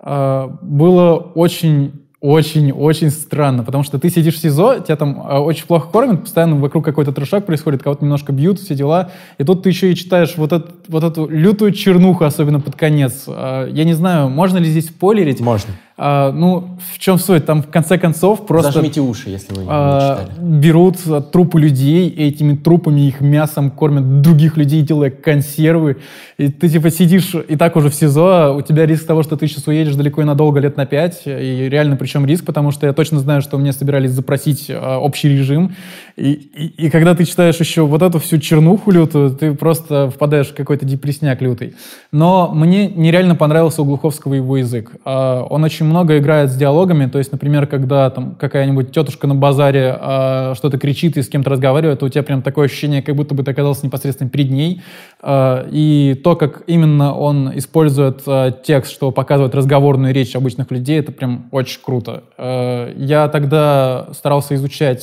А, 0.01 0.49
Было 0.63 1.15
очень 1.17 1.93
очень-очень 2.21 3.11
странно, 3.11 3.65
потому 3.65 3.83
что 3.83 3.99
ты 3.99 4.09
сидишь 4.09 4.35
в 4.37 4.39
СИЗО, 4.39 4.79
тебя 4.79 4.95
там 4.95 5.29
очень 5.43 5.67
плохо 5.67 5.89
кормят, 5.91 6.21
постоянно 6.23 6.55
вокруг 6.55 6.85
какой-то 6.85 7.11
трешак 7.11 7.47
происходит, 7.47 7.83
кого-то 7.83 8.05
немножко 8.05 8.31
бьют, 8.33 8.61
все 8.61 8.77
дела, 8.77 9.11
и 9.39 9.45
тут 9.45 9.65
ты 9.65 9.71
еще 9.71 9.91
и 9.91 9.97
читаешь 9.97 10.35
вот, 10.37 10.53
этот- 10.53 10.87
вот 10.87 11.03
эту 11.03 11.27
лютую 11.27 11.73
чернуху, 11.73 12.23
особенно 12.23 12.61
под 12.61 12.77
конец. 12.77 13.25
Я 13.27 13.83
не 13.85 13.95
знаю, 13.95 14.29
можно 14.29 14.59
ли 14.59 14.67
здесь 14.67 14.87
спойлерить, 14.87 15.41
Можно. 15.41 15.71
А, 15.97 16.33
ну, 16.33 16.79
в 16.93 16.99
чем 16.99 17.19
суть? 17.19 17.45
Там 17.45 17.63
в 17.63 17.69
конце 17.69 17.99
концов 17.99 18.47
просто... 18.47 18.73
Зажмите 18.73 19.01
уши, 19.01 19.29
если 19.31 19.55
вы 19.55 19.63
не 19.63 19.69
а, 19.71 20.25
читали. 20.25 20.39
берут 20.41 20.97
трупы 21.31 21.61
людей, 21.61 22.09
и 22.09 22.29
этими 22.29 22.57
трупами, 22.57 23.03
их 23.03 23.21
мясом 23.21 23.71
кормят 23.71 24.23
других 24.23 24.57
людей, 24.57 24.83
делая 24.83 25.11
консервы. 25.11 25.99
И 26.39 26.49
ты 26.49 26.69
типа 26.69 26.91
сидишь 26.91 27.35
и 27.35 27.57
так 27.57 27.77
уже 27.77 27.91
в 27.91 27.95
СИЗО, 27.95 28.27
а 28.27 28.53
у 28.53 28.63
тебя 28.63 28.87
риск 28.87 29.07
того, 29.07 29.23
что 29.23 29.37
ты 29.37 29.47
сейчас 29.47 29.67
уедешь 29.67 29.95
далеко 29.95 30.23
и 30.23 30.25
надолго, 30.25 30.61
лет 30.61 30.77
на 30.77 30.87
пять. 30.87 31.23
И 31.27 31.69
реально 31.71 31.97
причем 31.97 32.25
риск, 32.25 32.45
потому 32.45 32.71
что 32.71 32.87
я 32.87 32.93
точно 32.93 33.21
знаю, 33.21 33.43
что 33.43 33.59
мне 33.59 33.73
собирались 33.73 34.13
запросить 34.13 34.71
а, 34.71 34.99
общий 34.99 35.29
режим. 35.29 35.77
И, 36.17 36.33
и, 36.33 36.87
и 36.87 36.91
когда 36.91 37.15
ты 37.15 37.25
читаешь 37.25 37.57
еще 37.57 37.87
вот 37.87 38.03
эту 38.03 38.19
всю 38.19 38.39
чернуху 38.39 38.91
лютую, 38.91 39.31
ты 39.31 39.55
просто 39.55 40.11
впадаешь 40.11 40.49
в 40.49 40.55
какой-то 40.55 40.85
депресняк 40.85 41.41
лютый. 41.41 41.75
Но 42.11 42.53
мне 42.53 42.89
нереально 42.89 43.35
понравился 43.35 43.83
у 43.83 43.85
Глуховского 43.85 44.35
его 44.35 44.57
язык. 44.57 44.93
А, 45.05 45.45
Он 45.45 45.65
очень 45.65 45.87
много 45.87 46.19
играет 46.19 46.51
с 46.51 46.57
диалогами, 46.57 47.07
то 47.07 47.19
есть, 47.19 47.33
например, 47.33 47.67
когда 47.67 48.11
там 48.11 48.35
какая-нибудь 48.35 48.93
тетушка 48.93 49.27
на 49.27 49.35
базаре 49.35 49.97
а, 49.99 50.55
что-то 50.55 50.79
кричит 50.79 51.17
и 51.17 51.23
с 51.23 51.29
кем-то 51.29 51.51
разговаривает, 51.51 52.01
то 52.01 52.07
у 52.07 52.09
тебя 52.09 52.23
прям 52.23 52.43
такое 52.43 52.67
ощущение, 52.67 53.03
как 53.03 53.17
будто 53.17 53.35
бы 53.35 53.43
ты 53.43 53.51
оказался 53.51 53.87
непосредственно 53.87 54.29
перед 54.29 54.51
ней. 54.51 54.83
А, 55.25 55.67
И 55.71 56.21
то, 56.25 56.35
как 56.35 56.63
именно 56.67 57.15
он 57.15 57.57
использует 57.57 58.23
а, 58.27 58.51
текст, 58.51 58.91
что 58.93 59.13
показывает 59.13 59.55
разговорную 59.55 60.13
речь 60.13 60.35
обычных 60.35 60.71
людей, 60.73 60.99
это 60.99 61.13
прям 61.13 61.49
очень 61.53 61.81
круто. 61.81 62.25
А, 62.37 62.93
Я 62.97 63.29
тогда 63.29 64.09
старался 64.13 64.55
изучать 64.57 65.03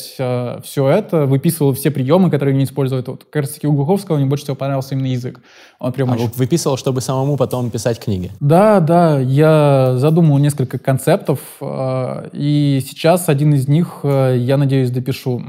все 0.63 0.87
это, 0.89 1.25
выписывал 1.25 1.73
все 1.73 1.89
приемы, 1.89 2.29
которые 2.29 2.53
они 2.55 2.65
используют. 2.65 3.07
Вот, 3.07 3.23
как 3.31 3.43
раз 3.43 3.51
таки 3.51 3.65
у 3.67 3.71
Глуховского 3.73 4.17
мне 4.17 4.25
больше 4.25 4.43
всего 4.43 4.55
понравился 4.57 4.95
именно 4.95 5.07
язык. 5.07 5.39
Он 5.79 5.93
прям 5.93 6.11
А 6.11 6.15
очень 6.15 6.25
вы- 6.25 6.31
выписывал, 6.35 6.75
чтобы 6.75 6.99
самому 6.99 7.37
потом 7.37 7.69
писать 7.71 7.99
книги. 7.99 8.31
да, 8.41 8.81
да, 8.81 9.19
я 9.19 9.93
задумал 9.95 10.37
несколько 10.37 10.77
концептов, 10.77 11.39
э, 11.61 12.29
и 12.33 12.83
сейчас 12.85 13.29
один 13.29 13.53
из 13.53 13.67
них, 13.69 13.99
э, 14.03 14.35
я 14.37 14.57
надеюсь, 14.57 14.91
допишу. 14.91 15.41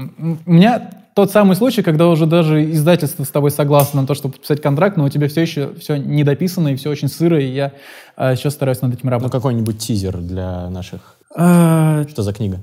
У 0.45 0.51
меня 0.51 0.89
тот 1.13 1.31
самый 1.31 1.55
случай, 1.55 1.81
когда 1.81 2.07
уже 2.07 2.25
даже 2.25 2.69
издательство 2.71 3.23
с 3.23 3.29
тобой 3.29 3.51
согласно 3.51 4.01
на 4.01 4.07
то, 4.07 4.13
чтобы 4.13 4.33
подписать 4.33 4.61
контракт, 4.61 4.97
но 4.97 5.05
у 5.05 5.09
тебя 5.09 5.27
все 5.27 5.41
еще 5.41 5.73
все 5.79 5.97
не 5.97 6.23
дописано 6.23 6.69
и 6.69 6.75
все 6.75 6.89
очень 6.89 7.07
сыро, 7.09 7.39
и 7.39 7.47
я 7.47 7.73
э, 8.17 8.35
сейчас 8.35 8.53
стараюсь 8.53 8.81
над 8.81 8.93
этим 8.93 9.01
Ну, 9.03 9.11
работать. 9.11 9.31
какой-нибудь 9.31 9.77
тизер 9.77 10.17
для 10.17 10.69
наших... 10.69 11.17
Э, 11.35 12.05
Что 12.09 12.23
за 12.23 12.33
книга? 12.33 12.61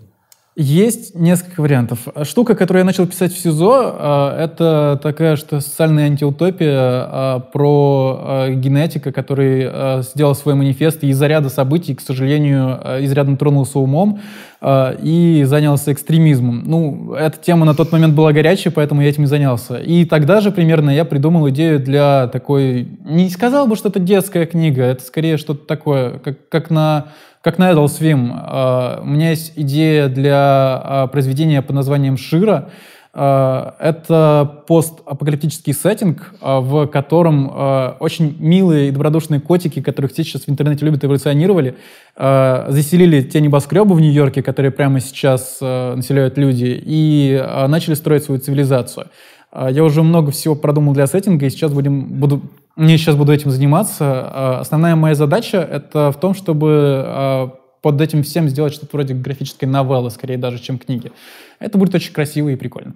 Есть 0.60 1.14
несколько 1.14 1.60
вариантов. 1.60 2.08
Штука, 2.24 2.56
которую 2.56 2.80
я 2.80 2.84
начал 2.84 3.06
писать 3.06 3.32
в 3.32 3.38
СИЗО, 3.38 3.96
э, 4.36 4.44
это 4.44 4.98
такая, 5.00 5.36
что 5.36 5.60
социальная 5.60 6.06
антиутопия 6.06 7.06
э, 7.36 7.40
про 7.52 8.46
генетика, 8.50 9.12
который 9.12 10.02
сделал 10.02 10.34
свой 10.34 10.54
манифест 10.54 11.04
и 11.04 11.08
из-за 11.10 11.26
ряда 11.26 11.48
событий, 11.48 11.94
к 11.94 12.00
сожалению, 12.00 12.80
изрядно 13.04 13.36
тронулся 13.36 13.78
умом 13.78 14.20
и 14.60 15.44
занялся 15.46 15.92
экстремизмом. 15.92 16.64
Ну, 16.66 17.12
эта 17.14 17.38
тема 17.38 17.64
на 17.64 17.74
тот 17.74 17.92
момент 17.92 18.14
была 18.14 18.32
горячая, 18.32 18.72
поэтому 18.72 19.02
я 19.02 19.08
этим 19.08 19.24
и 19.24 19.26
занялся. 19.26 19.76
И 19.76 20.04
тогда 20.04 20.40
же 20.40 20.50
примерно 20.50 20.90
я 20.90 21.04
придумал 21.04 21.48
идею 21.50 21.78
для 21.78 22.26
такой... 22.28 22.88
Не 23.04 23.30
сказал 23.30 23.68
бы, 23.68 23.76
что 23.76 23.88
это 23.88 24.00
детская 24.00 24.46
книга, 24.46 24.82
это 24.82 25.04
скорее 25.04 25.36
что-то 25.36 25.64
такое, 25.66 26.18
как, 26.18 26.48
как 26.48 26.70
на 26.70 27.06
как 27.40 27.58
на 27.58 27.70
Adult 27.70 27.86
Swim. 27.86 28.30
э, 28.30 29.00
У 29.02 29.06
меня 29.06 29.30
есть 29.30 29.52
идея 29.56 30.08
для 30.08 30.82
э, 30.84 31.08
произведения 31.12 31.62
под 31.62 31.76
названием 31.76 32.16
«Шира». 32.16 32.70
Э, 33.18 33.72
Это 33.80 34.62
постапокалиптический 34.68 35.74
сеттинг, 35.74 36.34
э, 36.40 36.58
в 36.60 36.86
котором 36.86 37.50
э, 37.52 37.94
очень 37.98 38.36
милые 38.38 38.88
и 38.88 38.90
добродушные 38.92 39.40
котики, 39.40 39.82
которых 39.82 40.12
все 40.12 40.22
сейчас 40.22 40.42
в 40.42 40.48
интернете 40.48 40.84
любят, 40.84 41.04
эволюционировали, 41.04 41.76
заселили 42.16 43.22
те 43.22 43.40
небоскребы 43.40 43.94
в 43.94 44.00
Нью-Йорке, 44.00 44.42
которые 44.42 44.72
прямо 44.72 45.00
сейчас 45.00 45.60
населяют 45.60 46.36
люди, 46.36 46.80
и 46.84 47.44
начали 47.68 47.94
строить 47.94 48.24
свою 48.24 48.40
цивилизацию. 48.40 49.06
Я 49.70 49.84
уже 49.84 50.02
много 50.02 50.32
всего 50.32 50.56
продумал 50.56 50.94
для 50.94 51.06
сеттинга, 51.06 51.46
и 51.46 51.50
сейчас 51.50 51.72
будем, 51.72 52.20
буду, 52.20 52.42
не 52.76 52.98
сейчас 52.98 53.14
буду 53.14 53.32
этим 53.32 53.50
заниматься. 53.50 54.58
Основная 54.60 54.96
моя 54.96 55.14
задача— 55.14 55.58
это 55.72 56.10
в 56.10 56.18
том, 56.18 56.34
чтобы 56.34 57.52
под 57.82 58.00
этим 58.00 58.22
всем 58.24 58.48
сделать 58.48 58.74
что-то 58.74 58.96
вроде 58.96 59.14
графической 59.14 59.68
новеллы, 59.68 60.10
скорее 60.10 60.38
даже, 60.38 60.58
чем 60.58 60.78
книги. 60.78 61.12
Это 61.60 61.78
будет 61.78 61.94
очень 61.94 62.12
красиво 62.12 62.48
и 62.48 62.56
прикольно. 62.56 62.94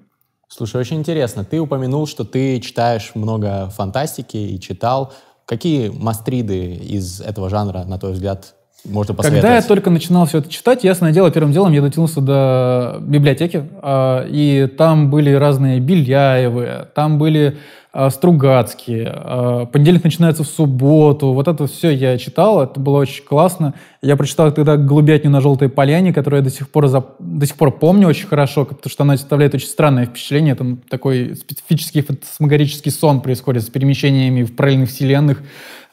Слушай, 0.54 0.82
очень 0.82 0.98
интересно. 0.98 1.44
Ты 1.44 1.58
упомянул, 1.60 2.06
что 2.06 2.24
ты 2.24 2.60
читаешь 2.60 3.12
много 3.14 3.70
фантастики 3.70 4.36
и 4.36 4.60
читал. 4.60 5.14
Какие 5.46 5.88
мастриды 5.88 6.74
из 6.74 7.22
этого 7.22 7.48
жанра, 7.48 7.84
на 7.84 7.98
твой 7.98 8.12
взгляд, 8.12 8.54
можно 8.84 9.14
посоветовать? 9.14 9.42
Когда 9.42 9.56
я 9.56 9.62
только 9.62 9.88
начинал 9.88 10.26
все 10.26 10.38
это 10.38 10.50
читать, 10.50 10.84
ясное 10.84 11.10
дело, 11.10 11.30
первым 11.30 11.52
делом 11.52 11.72
я 11.72 11.80
дотянулся 11.80 12.20
до 12.20 12.98
библиотеки, 13.00 13.66
а, 13.80 14.26
и 14.28 14.66
там 14.66 15.10
были 15.10 15.32
разные 15.32 15.80
Беляевы, 15.80 16.86
там 16.94 17.16
были 17.16 17.56
а, 17.92 18.10
Стругацкие, 18.10 19.12
а, 19.14 19.66
«Понедельник 19.66 20.04
начинается 20.04 20.44
в 20.44 20.46
субботу», 20.46 21.32
вот 21.32 21.46
это 21.48 21.66
все 21.66 21.90
я 21.90 22.16
читал, 22.18 22.62
это 22.62 22.80
было 22.80 22.98
очень 22.98 23.24
классно. 23.24 23.74
Я 24.00 24.16
прочитал 24.16 24.50
тогда 24.52 24.76
«Голубятню 24.76 25.30
на 25.30 25.40
желтой 25.40 25.68
поляне», 25.68 26.12
которую 26.12 26.40
я 26.40 26.44
до 26.44 26.50
сих 26.50 26.70
пор, 26.70 26.86
зап- 26.86 27.14
до 27.18 27.46
сих 27.46 27.56
пор 27.56 27.70
помню 27.70 28.08
очень 28.08 28.26
хорошо, 28.26 28.64
потому 28.64 28.90
что 28.90 29.02
она 29.02 29.14
оставляет 29.14 29.54
очень 29.54 29.68
странное 29.68 30.06
впечатление, 30.06 30.54
там 30.54 30.78
такой 30.88 31.36
специфический 31.36 32.02
фантасмагорический 32.02 32.90
сон 32.90 33.20
происходит 33.20 33.62
с 33.62 33.68
перемещениями 33.68 34.42
в 34.42 34.56
параллельных 34.56 34.88
вселенных. 34.88 35.42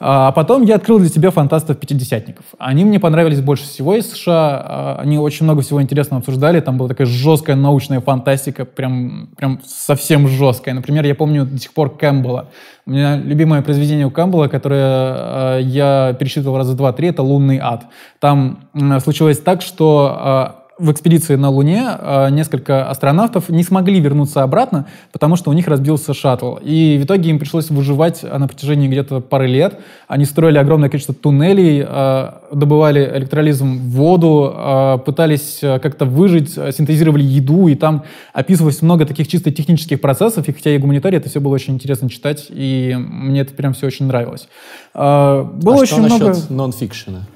А 0.02 0.32
потом 0.32 0.62
я 0.62 0.76
открыл 0.76 0.98
для 0.98 1.10
себя 1.10 1.30
фантастов-пятидесятников. 1.30 2.46
Они 2.58 2.86
мне 2.86 2.98
понравились 2.98 3.42
больше 3.42 3.64
всего 3.64 3.94
из 3.96 4.10
США. 4.10 4.64
А, 4.64 4.96
Они 4.98 5.18
очень 5.18 5.44
много 5.44 5.60
всего 5.60 5.82
интересного 5.82 6.20
обсуждали. 6.20 6.58
Там 6.60 6.78
была 6.78 6.88
такая 6.88 7.06
жесткая 7.06 7.54
научная 7.54 8.00
фантастика, 8.00 8.64
прям, 8.64 9.28
прям 9.36 9.60
совсем 9.66 10.26
жесткая. 10.26 10.74
Например, 10.74 11.04
я 11.04 11.14
помню 11.14 11.44
до 11.44 11.58
сих 11.58 11.74
пор 11.74 11.89
Кэмпбелла. 11.90 12.48
У 12.86 12.90
меня 12.90 13.16
любимое 13.16 13.62
произведение 13.62 14.06
у 14.06 14.10
Кэмпбелла, 14.10 14.48
которое 14.48 15.58
э, 15.58 15.62
я 15.62 16.16
перечитывал 16.18 16.56
раза 16.56 16.74
два-три, 16.74 17.08
это 17.08 17.22
«Лунный 17.22 17.58
ад». 17.58 17.84
Там 18.18 18.68
случилось 19.00 19.38
так, 19.38 19.62
что 19.62 20.54
э, 20.56 20.59
в 20.80 20.90
экспедиции 20.90 21.36
на 21.36 21.50
Луне 21.50 21.86
э, 21.98 22.30
несколько 22.30 22.88
астронавтов 22.88 23.50
не 23.50 23.62
смогли 23.62 24.00
вернуться 24.00 24.42
обратно, 24.42 24.86
потому 25.12 25.36
что 25.36 25.50
у 25.50 25.52
них 25.52 25.68
разбился 25.68 26.14
шаттл. 26.14 26.56
И 26.56 26.98
в 27.00 27.04
итоге 27.04 27.30
им 27.30 27.38
пришлось 27.38 27.70
выживать 27.70 28.22
на 28.22 28.48
протяжении 28.48 28.88
где-то 28.88 29.20
пары 29.20 29.46
лет. 29.46 29.78
Они 30.08 30.24
строили 30.24 30.58
огромное 30.58 30.88
количество 30.88 31.14
туннелей, 31.14 31.84
э, 31.86 32.30
добывали 32.52 33.12
электролизом 33.16 33.90
воду, 33.90 34.54
э, 34.56 34.98
пытались 35.04 35.60
как-то 35.60 36.06
выжить, 36.06 36.52
синтезировали 36.52 37.22
еду, 37.22 37.68
и 37.68 37.74
там 37.74 38.04
описывалось 38.32 38.80
много 38.80 39.04
таких 39.04 39.28
чисто 39.28 39.50
технических 39.50 40.00
процессов, 40.00 40.48
и 40.48 40.52
хотя 40.52 40.70
я 40.70 40.78
гуманитарий, 40.78 41.18
это 41.18 41.28
все 41.28 41.40
было 41.40 41.54
очень 41.54 41.74
интересно 41.74 42.08
читать, 42.08 42.46
и 42.48 42.96
мне 42.98 43.42
это 43.42 43.52
прям 43.54 43.74
все 43.74 43.86
очень 43.86 44.06
нравилось. 44.06 44.48
Было 44.94 45.04
а 45.04 45.50
очень 45.62 45.92
что 45.92 46.02
много 46.02 46.28
насчет 46.28 46.50
нон-фикшена? 46.50 47.26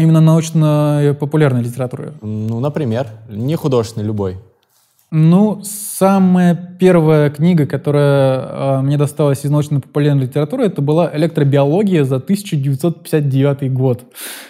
Именно 0.00 0.20
научно-популярной 0.20 1.62
литературы. 1.62 2.14
Ну, 2.22 2.60
например, 2.60 3.06
не 3.28 3.54
художественный, 3.56 4.06
любой. 4.06 4.38
Ну, 5.12 5.60
самая 5.64 6.54
первая 6.78 7.30
книга, 7.30 7.66
которая 7.66 8.78
э, 8.78 8.80
мне 8.82 8.96
досталась 8.96 9.44
из 9.44 9.50
научно-популярной 9.50 10.22
литературы, 10.22 10.64
это 10.66 10.80
была 10.80 11.10
«Электробиология» 11.12 12.04
за 12.04 12.16
1959 12.16 13.72
год. 13.72 14.04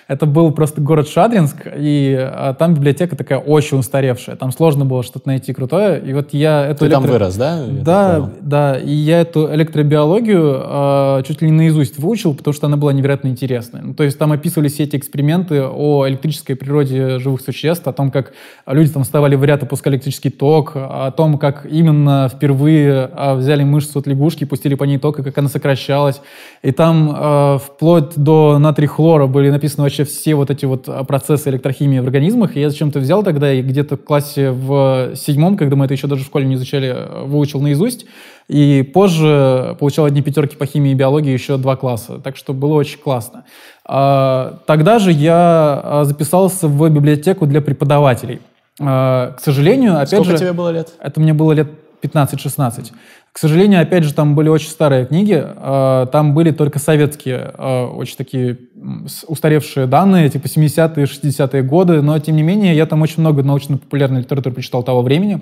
Это 0.06 0.26
был 0.26 0.52
просто 0.52 0.82
город 0.82 1.08
Шадринск, 1.08 1.66
и 1.74 2.14
э, 2.14 2.54
там 2.58 2.74
библиотека 2.74 3.16
такая 3.16 3.38
очень 3.38 3.78
устаревшая. 3.78 4.36
Там 4.36 4.52
сложно 4.52 4.84
было 4.84 5.02
что-то 5.02 5.28
найти 5.28 5.54
крутое. 5.54 5.98
И 5.98 6.12
вот 6.12 6.34
я 6.34 6.66
эту 6.66 6.84
Ты 6.84 6.90
там 6.90 7.04
электро- 7.04 7.12
вырос, 7.12 7.36
да? 7.36 7.64
Да, 7.66 8.30
да. 8.42 8.78
И 8.78 8.92
я 8.92 9.22
эту 9.22 9.52
электробиологию 9.54 10.62
э, 10.62 11.22
чуть 11.26 11.40
ли 11.40 11.50
не 11.50 11.56
наизусть 11.56 11.98
выучил, 11.98 12.34
потому 12.34 12.52
что 12.52 12.66
она 12.66 12.76
была 12.76 12.92
невероятно 12.92 13.28
интересная. 13.28 13.80
Ну, 13.80 13.94
то 13.94 14.04
есть 14.04 14.18
там 14.18 14.30
описывались 14.30 14.74
все 14.74 14.84
эти 14.84 14.96
эксперименты 14.96 15.64
о 15.64 16.06
электрической 16.06 16.54
природе 16.54 17.18
живых 17.18 17.40
существ, 17.40 17.88
о 17.88 17.94
том, 17.94 18.10
как 18.10 18.34
люди 18.66 18.92
там 18.92 19.04
вставали 19.04 19.36
в 19.36 19.44
ряд, 19.44 19.62
опускали 19.62 19.94
электрический 19.94 20.28
ток, 20.30 20.49
о 20.58 21.10
том, 21.10 21.38
как 21.38 21.66
именно 21.66 22.28
впервые 22.32 23.10
э, 23.14 23.34
взяли 23.34 23.64
мышцу 23.64 24.00
от 24.00 24.06
лягушки, 24.06 24.44
пустили 24.44 24.74
по 24.74 24.84
ней 24.84 24.98
ток, 24.98 25.18
и 25.18 25.22
как 25.22 25.38
она 25.38 25.48
сокращалась. 25.48 26.20
И 26.62 26.72
там 26.72 27.14
э, 27.16 27.58
вплоть 27.58 28.16
до 28.16 28.58
натрий 28.58 28.86
хлора 28.86 29.26
были 29.26 29.50
написаны 29.50 29.84
вообще 29.84 30.04
все 30.04 30.34
вот 30.34 30.50
эти 30.50 30.64
вот 30.64 30.88
э, 30.88 31.04
процессы 31.04 31.48
электрохимии 31.50 32.00
в 32.00 32.04
организмах. 32.04 32.56
И 32.56 32.60
я 32.60 32.70
зачем-то 32.70 32.98
взял 32.98 33.22
тогда 33.22 33.52
и 33.52 33.62
где-то 33.62 33.96
в 33.96 34.04
классе 34.04 34.50
в 34.50 35.14
седьмом, 35.14 35.56
когда 35.56 35.76
мы 35.76 35.84
это 35.84 35.94
еще 35.94 36.06
даже 36.06 36.24
в 36.24 36.26
школе 36.26 36.46
не 36.46 36.54
изучали, 36.54 36.96
выучил 37.24 37.60
наизусть. 37.60 38.06
И 38.50 38.82
позже 38.82 39.76
получал 39.78 40.06
одни 40.06 40.22
пятерки 40.22 40.56
по 40.56 40.66
химии 40.66 40.90
и 40.90 40.94
биологии 40.94 41.32
еще 41.32 41.56
два 41.56 41.76
класса. 41.76 42.18
Так 42.18 42.36
что 42.36 42.52
было 42.52 42.74
очень 42.74 42.98
классно. 42.98 43.44
А, 43.84 44.58
Тогда 44.66 44.98
же 44.98 45.12
я 45.12 45.80
а, 45.82 46.04
записался 46.04 46.66
в 46.66 46.88
библиотеку 46.88 47.46
для 47.46 47.60
преподавателей. 47.60 48.40
А, 48.78 49.32
К 49.32 49.40
сожалению, 49.40 49.96
опять 49.96 50.08
Сколько 50.08 50.32
же... 50.32 50.38
тебе 50.38 50.52
было 50.52 50.70
лет? 50.70 50.92
Это 51.00 51.20
мне 51.20 51.32
было 51.32 51.52
лет 51.52 51.68
15-16. 52.02 52.92
К 53.32 53.38
сожалению, 53.38 53.80
опять 53.82 54.04
же, 54.04 54.12
там 54.12 54.34
были 54.34 54.48
очень 54.48 54.68
старые 54.68 55.06
книги. 55.06 55.42
э, 55.44 56.06
Там 56.10 56.34
были 56.34 56.50
только 56.50 56.78
советские, 56.78 57.52
э, 57.56 57.84
очень 57.84 58.16
такие 58.16 58.58
устаревшие 59.28 59.86
данные, 59.86 60.28
типа 60.30 60.46
70-е, 60.46 61.06
60-е 61.06 61.62
годы, 61.62 62.02
но 62.02 62.18
тем 62.18 62.36
не 62.36 62.42
менее 62.42 62.74
я 62.74 62.86
там 62.86 63.02
очень 63.02 63.20
много 63.20 63.42
научно-популярной 63.42 64.22
литературы 64.22 64.54
прочитал 64.54 64.82
того 64.82 65.02
времени 65.02 65.40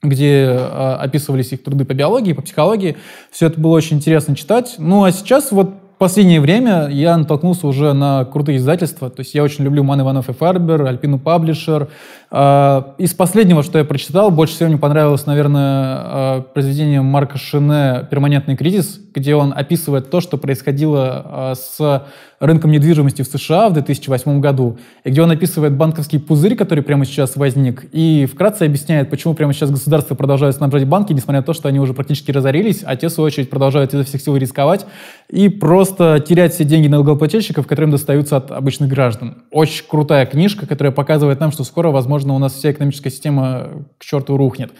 где 0.00 0.48
описывались 0.48 1.52
их 1.52 1.64
труды 1.64 1.84
по 1.84 1.92
биологии, 1.92 2.32
по 2.32 2.40
психологии. 2.40 2.96
Все 3.32 3.48
это 3.48 3.60
было 3.60 3.72
очень 3.72 3.96
интересно 3.96 4.36
читать. 4.36 4.76
Ну 4.78 5.02
а 5.02 5.10
сейчас 5.10 5.50
вот 5.50 5.74
последнее 5.98 6.40
время 6.40 6.88
я 6.88 7.16
натолкнулся 7.16 7.66
уже 7.66 7.92
на 7.92 8.24
крутые 8.24 8.58
издательства. 8.58 9.10
То 9.10 9.20
есть 9.20 9.34
я 9.34 9.42
очень 9.42 9.64
люблю 9.64 9.82
Ман 9.82 10.00
Иванов 10.00 10.28
и 10.28 10.32
Фарбер, 10.32 10.86
Альпину 10.86 11.18
Паблишер. 11.18 11.88
А, 12.30 12.94
из 12.98 13.14
последнего, 13.14 13.62
что 13.62 13.78
я 13.78 13.84
прочитал, 13.84 14.30
больше 14.30 14.54
всего 14.54 14.68
мне 14.68 14.78
понравилось, 14.78 15.24
наверное, 15.24 15.62
а, 15.64 16.40
произведение 16.42 17.00
Марка 17.00 17.38
Шене 17.38 18.06
«Перманентный 18.10 18.56
кризис», 18.56 19.00
где 19.14 19.34
он 19.34 19.54
описывает 19.56 20.10
то, 20.10 20.20
что 20.20 20.36
происходило 20.36 21.22
а, 21.24 21.54
с 21.54 22.02
рынком 22.38 22.70
недвижимости 22.70 23.22
в 23.22 23.26
США 23.26 23.68
в 23.70 23.72
2008 23.72 24.40
году, 24.40 24.78
и 25.04 25.10
где 25.10 25.22
он 25.22 25.30
описывает 25.30 25.72
банковский 25.72 26.18
пузырь, 26.18 26.54
который 26.54 26.84
прямо 26.84 27.04
сейчас 27.04 27.34
возник, 27.36 27.86
и 27.92 28.26
вкратце 28.26 28.64
объясняет, 28.64 29.10
почему 29.10 29.34
прямо 29.34 29.52
сейчас 29.52 29.70
государство 29.70 30.14
продолжает 30.14 30.54
снабжать 30.54 30.86
банки, 30.86 31.12
несмотря 31.12 31.40
на 31.40 31.46
то, 31.46 31.52
что 31.52 31.68
они 31.68 31.80
уже 31.80 31.94
практически 31.94 32.30
разорились, 32.30 32.82
а 32.84 32.94
те, 32.96 33.08
в 33.08 33.10
свою 33.10 33.26
очередь, 33.26 33.50
продолжают 33.50 33.94
изо 33.94 34.04
всех 34.04 34.20
сил 34.20 34.36
рисковать 34.36 34.86
и 35.30 35.48
просто 35.48 36.20
терять 36.20 36.54
все 36.54 36.64
деньги 36.64 36.88
налогоплательщиков, 36.88 37.66
которые 37.66 37.86
им 37.86 37.92
достаются 37.92 38.36
от 38.36 38.50
обычных 38.50 38.88
граждан. 38.88 39.38
Очень 39.50 39.84
крутая 39.88 40.26
книжка, 40.26 40.66
которая 40.66 40.92
показывает 40.92 41.40
нам, 41.40 41.50
что 41.50 41.64
скоро, 41.64 41.90
возможно, 41.90 42.17
у 42.34 42.38
нас 42.38 42.54
вся 42.54 42.72
экономическая 42.72 43.10
система 43.10 43.86
к 43.98 44.04
черту 44.04 44.36
рухнет. 44.36 44.72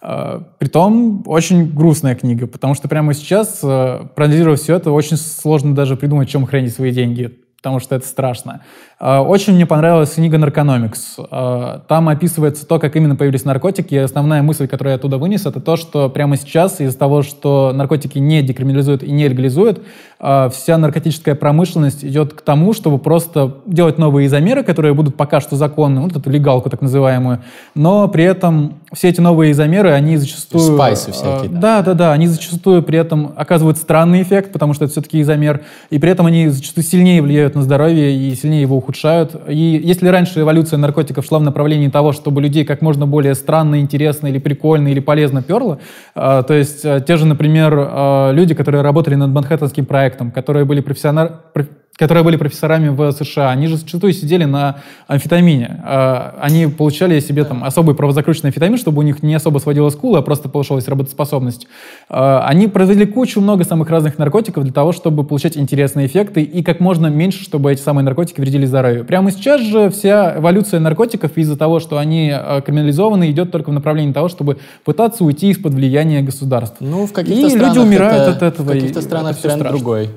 А, 0.00 0.42
притом, 0.58 1.22
очень 1.26 1.72
грустная 1.72 2.14
книга, 2.14 2.46
потому 2.46 2.74
что 2.74 2.88
прямо 2.88 3.14
сейчас, 3.14 3.60
э, 3.62 4.00
проанализируя 4.14 4.56
все 4.56 4.76
это, 4.76 4.90
очень 4.90 5.16
сложно 5.16 5.74
даже 5.74 5.96
придумать, 5.96 6.28
чем 6.28 6.46
хранить 6.46 6.74
свои 6.74 6.92
деньги, 6.92 7.38
потому 7.66 7.80
что 7.80 7.96
это 7.96 8.06
страшно. 8.06 8.60
А, 9.00 9.22
очень 9.22 9.54
мне 9.54 9.66
понравилась 9.66 10.10
книга 10.10 10.38
«Наркономикс». 10.38 11.16
А, 11.18 11.82
там 11.88 12.08
описывается 12.08 12.64
то, 12.64 12.78
как 12.78 12.94
именно 12.94 13.16
появились 13.16 13.44
наркотики. 13.44 13.92
И 13.92 13.98
основная 13.98 14.40
мысль, 14.40 14.68
которую 14.68 14.92
я 14.92 14.96
оттуда 14.98 15.18
вынес, 15.18 15.46
это 15.46 15.60
то, 15.60 15.74
что 15.76 16.08
прямо 16.08 16.36
сейчас 16.36 16.80
из-за 16.80 16.96
того, 16.96 17.22
что 17.22 17.72
наркотики 17.74 18.18
не 18.18 18.40
декриминализуют 18.40 19.02
и 19.02 19.10
не 19.10 19.26
легализуют, 19.26 19.82
а, 20.18 20.48
вся 20.48 20.78
наркотическая 20.78 21.34
промышленность 21.34 22.04
идет 22.04 22.32
к 22.32 22.40
тому, 22.40 22.72
чтобы 22.72 22.98
просто 22.98 23.56
делать 23.66 23.98
новые 23.98 24.28
изомеры, 24.28 24.62
которые 24.62 24.94
будут 24.94 25.16
пока 25.16 25.40
что 25.40 25.56
законны, 25.56 26.00
вот 26.00 26.16
эту 26.16 26.30
легалку 26.30 26.70
так 26.70 26.80
называемую, 26.80 27.42
но 27.74 28.08
при 28.08 28.24
этом 28.24 28.76
все 28.94 29.08
эти 29.08 29.20
новые 29.20 29.52
изомеры, 29.52 29.90
они 29.90 30.16
зачастую... 30.16 30.76
Спайсы 30.76 31.12
всякие, 31.12 31.50
да. 31.50 31.60
Да, 31.60 31.82
да, 31.82 31.94
да. 31.94 32.12
Они 32.12 32.28
зачастую 32.28 32.82
при 32.82 32.98
этом 32.98 33.32
оказывают 33.36 33.76
странный 33.76 34.22
эффект, 34.22 34.52
потому 34.52 34.72
что 34.72 34.84
это 34.84 34.92
все-таки 34.92 35.20
изомер, 35.20 35.62
и 35.90 35.98
при 35.98 36.10
этом 36.10 36.24
они 36.24 36.48
зачастую 36.48 36.84
сильнее 36.84 37.20
влияют 37.20 37.55
на 37.56 37.62
здоровье 37.62 38.14
и 38.14 38.34
сильнее 38.34 38.62
его 38.62 38.76
ухудшают. 38.76 39.34
И 39.48 39.80
если 39.82 40.08
раньше 40.08 40.40
эволюция 40.40 40.76
наркотиков 40.76 41.24
шла 41.24 41.38
в 41.38 41.42
направлении 41.42 41.88
того, 41.88 42.12
чтобы 42.12 42.40
людей 42.40 42.64
как 42.64 42.82
можно 42.82 43.06
более 43.06 43.34
странно, 43.34 43.80
интересно 43.80 44.28
или 44.28 44.38
прикольно 44.38 44.88
или 44.88 45.00
полезно 45.00 45.42
перло, 45.42 45.78
э, 46.14 46.42
то 46.46 46.54
есть 46.54 46.84
э, 46.84 47.02
те 47.06 47.16
же, 47.16 47.26
например, 47.26 47.74
э, 47.76 48.30
люди, 48.32 48.54
которые 48.54 48.82
работали 48.82 49.14
над 49.14 49.30
Манхэттенским 49.30 49.86
проектом, 49.86 50.30
которые 50.30 50.64
были 50.64 50.80
профессиональны 50.80 51.36
которые 51.96 52.24
были 52.24 52.36
профессорами 52.36 52.88
в 52.88 53.12
США, 53.12 53.50
они 53.50 53.66
же 53.66 53.76
зачастую 53.76 54.12
сидели 54.12 54.44
на 54.44 54.80
амфетамине. 55.06 55.80
А, 55.84 56.36
они 56.40 56.66
получали 56.66 57.18
себе 57.20 57.44
там 57.44 57.64
особый 57.64 57.94
правозакрученный 57.94 58.50
амфетамин, 58.50 58.78
чтобы 58.78 58.98
у 59.00 59.02
них 59.02 59.22
не 59.22 59.34
особо 59.34 59.58
сводило 59.58 59.88
скулы, 59.88 60.18
а 60.18 60.22
просто 60.22 60.48
повышалась 60.48 60.88
работоспособность. 60.88 61.66
А, 62.08 62.46
они 62.46 62.68
произвели 62.68 63.06
кучу 63.06 63.40
много 63.40 63.64
самых 63.64 63.88
разных 63.88 64.18
наркотиков 64.18 64.62
для 64.64 64.72
того, 64.72 64.92
чтобы 64.92 65.24
получать 65.24 65.56
интересные 65.56 66.06
эффекты 66.06 66.42
и 66.42 66.62
как 66.62 66.80
можно 66.80 67.06
меньше, 67.06 67.42
чтобы 67.42 67.72
эти 67.72 67.80
самые 67.80 68.04
наркотики 68.04 68.40
вредили 68.40 68.66
здоровью. 68.66 69.04
Прямо 69.04 69.30
сейчас 69.30 69.62
же 69.62 69.88
вся 69.88 70.36
эволюция 70.36 70.80
наркотиков 70.80 71.36
из-за 71.36 71.56
того, 71.56 71.80
что 71.80 71.96
они 71.96 72.30
а, 72.32 72.60
криминализованы, 72.60 73.30
идет 73.30 73.50
только 73.50 73.70
в 73.70 73.72
направлении 73.72 74.12
того, 74.12 74.28
чтобы 74.28 74.58
пытаться 74.84 75.24
уйти 75.24 75.48
из-под 75.48 75.72
влияния 75.72 76.20
государства. 76.20 76.84
Ну, 76.84 77.06
в 77.06 77.12
каких-то 77.12 77.46
и 77.46 77.50
странах 77.50 77.76
люди 77.76 77.86
умирают 77.86 78.22
это, 78.22 78.30
от 78.32 78.42
этого. 78.42 78.66
В 78.66 78.72
каких-то 78.72 79.00
странах 79.00 79.38
тренд 79.38 79.60
страшно. 79.60 79.78
другой. 79.78 80.10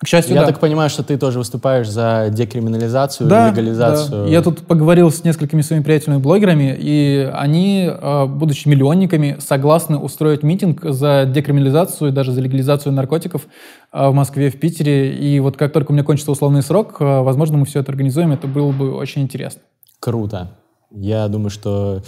К 0.00 0.06
счастью, 0.06 0.34
Я 0.36 0.42
да. 0.42 0.46
так 0.48 0.60
понимаю, 0.60 0.90
что 0.90 1.02
ты 1.02 1.18
тоже 1.18 1.38
выступаешь 1.38 1.88
за 1.88 2.28
декриминализацию, 2.30 3.28
да, 3.28 3.50
легализацию. 3.50 4.24
да. 4.24 4.30
Я 4.30 4.42
тут 4.42 4.60
поговорил 4.60 5.10
с 5.10 5.24
несколькими 5.24 5.60
своими 5.60 5.82
приятельными 5.82 6.20
блогерами, 6.20 6.76
и 6.78 7.28
они, 7.34 7.90
э, 7.90 8.26
будучи 8.26 8.68
миллионниками, 8.68 9.38
согласны 9.40 9.98
устроить 9.98 10.44
митинг 10.44 10.84
за 10.84 11.24
декриминализацию 11.26 12.10
и 12.10 12.12
даже 12.12 12.30
за 12.30 12.40
легализацию 12.40 12.92
наркотиков 12.92 13.48
э, 13.92 14.08
в 14.08 14.14
Москве, 14.14 14.50
в 14.50 14.60
Питере. 14.60 15.14
И 15.16 15.40
вот 15.40 15.56
как 15.56 15.72
только 15.72 15.90
у 15.90 15.94
меня 15.94 16.04
кончится 16.04 16.30
условный 16.30 16.62
срок, 16.62 16.98
э, 17.00 17.20
возможно, 17.20 17.58
мы 17.58 17.66
все 17.66 17.80
это 17.80 17.90
организуем, 17.90 18.30
это 18.30 18.46
было 18.46 18.70
бы 18.70 18.94
очень 18.94 19.22
интересно. 19.22 19.62
Круто. 19.98 20.52
Я 20.92 21.26
думаю, 21.26 21.50
что 21.50 22.02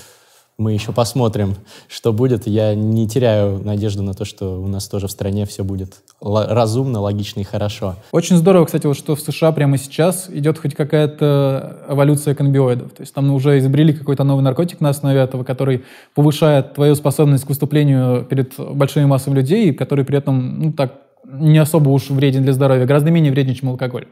мы 0.61 0.75
еще 0.75 0.93
посмотрим, 0.93 1.57
что 1.89 2.13
будет. 2.13 2.47
Я 2.47 2.75
не 2.75 3.09
теряю 3.09 3.65
надежды 3.65 4.03
на 4.03 4.13
то, 4.13 4.27
что 4.27 4.61
у 4.61 4.67
нас 4.67 4.87
тоже 4.89 5.09
в 5.09 5.11
стране 5.11 5.47
все 5.47 5.65
будет 5.65 6.03
разумно, 6.21 7.01
логично 7.01 7.41
и 7.41 7.45
хорошо. 7.45 7.97
Очень 8.13 8.37
здорово, 8.37 8.67
кстати, 8.67 8.87
вот 8.87 8.97
что 8.97 9.17
в 9.17 9.21
США 9.21 9.53
прямо 9.53 9.79
сейчас 9.79 10.29
идет 10.31 10.59
хоть 10.59 10.75
какая-то 10.75 11.79
эволюция 11.89 12.35
каннабиоидов. 12.35 12.93
То 12.93 13.01
есть 13.01 13.15
там 13.15 13.33
уже 13.33 13.59
изобрели 13.59 13.95
какой-то 13.95 14.23
новый 14.23 14.43
наркотик 14.43 14.81
на 14.81 14.91
основе 14.91 15.21
этого, 15.21 15.45
который 15.45 15.85
повышает 16.15 16.75
твою 16.75 16.95
способность 16.95 17.45
к 17.45 17.49
выступлению 17.49 18.25
перед 18.25 18.53
большими 18.59 19.07
массами 19.07 19.37
людей, 19.37 19.71
и 19.71 19.73
который 19.73 20.05
при 20.05 20.19
этом, 20.19 20.61
ну 20.61 20.73
так, 20.73 20.93
не 21.25 21.59
особо 21.59 21.89
уж 21.89 22.11
вреден 22.11 22.43
для 22.43 22.53
здоровья, 22.53 22.85
гораздо 22.85 23.11
менее 23.11 23.33
вреден, 23.33 23.55
чем 23.55 23.71
алкоголь. 23.71 24.09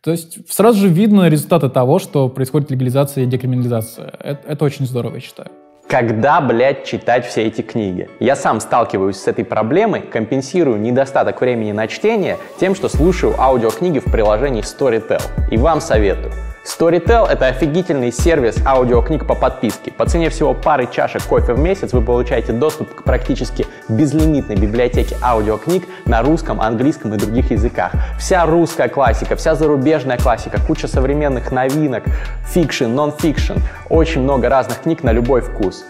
То 0.00 0.10
есть 0.10 0.52
сразу 0.52 0.80
же 0.80 0.88
видно 0.88 1.28
результаты 1.28 1.68
того, 1.68 2.00
что 2.00 2.28
происходит 2.28 2.72
легализация 2.72 3.22
и 3.22 3.26
декриминализация. 3.26 4.12
Это, 4.18 4.48
это 4.48 4.64
очень 4.64 4.86
здорово, 4.86 5.14
я 5.14 5.20
считаю. 5.20 5.48
Когда, 5.92 6.40
блядь, 6.40 6.86
читать 6.86 7.26
все 7.26 7.42
эти 7.42 7.60
книги? 7.60 8.08
Я 8.18 8.34
сам 8.34 8.60
сталкиваюсь 8.60 9.18
с 9.18 9.28
этой 9.28 9.44
проблемой, 9.44 10.00
компенсирую 10.00 10.80
недостаток 10.80 11.42
времени 11.42 11.72
на 11.72 11.86
чтение 11.86 12.38
тем, 12.58 12.74
что 12.74 12.88
слушаю 12.88 13.38
аудиокниги 13.38 13.98
в 13.98 14.10
приложении 14.10 14.62
Storytel. 14.62 15.20
И 15.50 15.58
вам 15.58 15.82
советую. 15.82 16.32
Storytel— 16.64 17.26
это 17.28 17.46
офигительный 17.46 18.12
сервис 18.12 18.64
аудиокниг 18.64 19.26
по 19.26 19.34
подписке. 19.34 19.90
По 19.90 20.06
цене 20.06 20.30
всего 20.30 20.54
пары 20.54 20.86
чашек 20.86 21.24
кофе 21.24 21.54
в 21.54 21.58
месяц 21.58 21.92
вы 21.92 22.02
получаете 22.02 22.52
доступ 22.52 22.94
к 22.94 23.02
практически 23.02 23.66
безлимитной 23.88 24.54
библиотеке 24.54 25.16
аудиокниг 25.22 25.82
на 26.06 26.22
русском, 26.22 26.60
английском 26.60 27.14
и 27.14 27.18
других 27.18 27.50
языках. 27.50 27.90
Вся 28.16 28.46
русская 28.46 28.88
классика, 28.88 29.34
вся 29.34 29.56
зарубежная 29.56 30.18
классика, 30.18 30.60
куча 30.64 30.86
современных 30.86 31.50
новинок, 31.50 32.04
фикшн, 32.46 32.84
нон-фикшн, 32.84 33.58
очень 33.88 34.22
много 34.22 34.48
разных 34.48 34.82
книг 34.82 35.02
на 35.02 35.10
любой 35.10 35.40
вкус. 35.40 35.84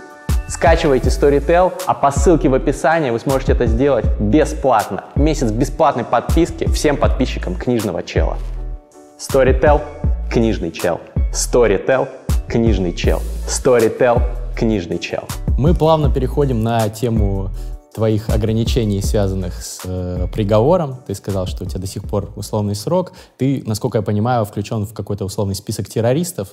Скачивайте 0.49 1.11
Storytel, 1.11 1.73
а 1.87 1.93
по 1.93 2.11
ссылке 2.11 2.49
в 2.49 2.55
описании 2.55 3.11
вы 3.11 3.19
сможете 3.19 3.53
это 3.53 3.67
сделать 3.67 4.07
бесплатно. 4.19 5.05
Месяц 5.17 5.51
бесплатной 5.51 6.05
подписки 6.05 6.67
всем 6.71 6.97
подписчикам 6.97 7.57
книжного 7.57 8.03
чела. 8.03 8.39
Storytel– 9.19 9.83
книжный 10.33 10.73
чел. 10.73 10.99
Storytel– 11.35 12.09
книжный 12.49 12.95
чел. 12.95 13.21
Storytel– 13.47 14.23
книжный 14.57 14.99
чел. 14.99 15.25
Мы 15.59 15.75
плавно 15.75 16.11
переходим 16.11 16.63
на 16.63 16.89
тему 16.89 17.51
твоих 17.95 18.31
ограничений, 18.31 19.03
связанных 19.03 19.63
с 19.63 19.83
э, 19.85 20.27
приговором. 20.33 20.97
Ты 21.07 21.15
сказал, 21.15 21.47
что 21.47 21.65
у 21.65 21.67
тебя 21.69 21.81
до 21.81 21.87
сих 21.87 22.05
пор 22.05 22.33
условный 22.35 22.75
срок. 22.75 23.13
Ты, 23.37 23.63
насколько 23.67 23.99
я 23.99 24.03
понимаю, 24.03 24.47
включен 24.47 24.87
в 24.87 24.95
какой-то 24.95 25.27
условный 25.27 25.55
список 25.55 25.91
террористов, 25.91 26.49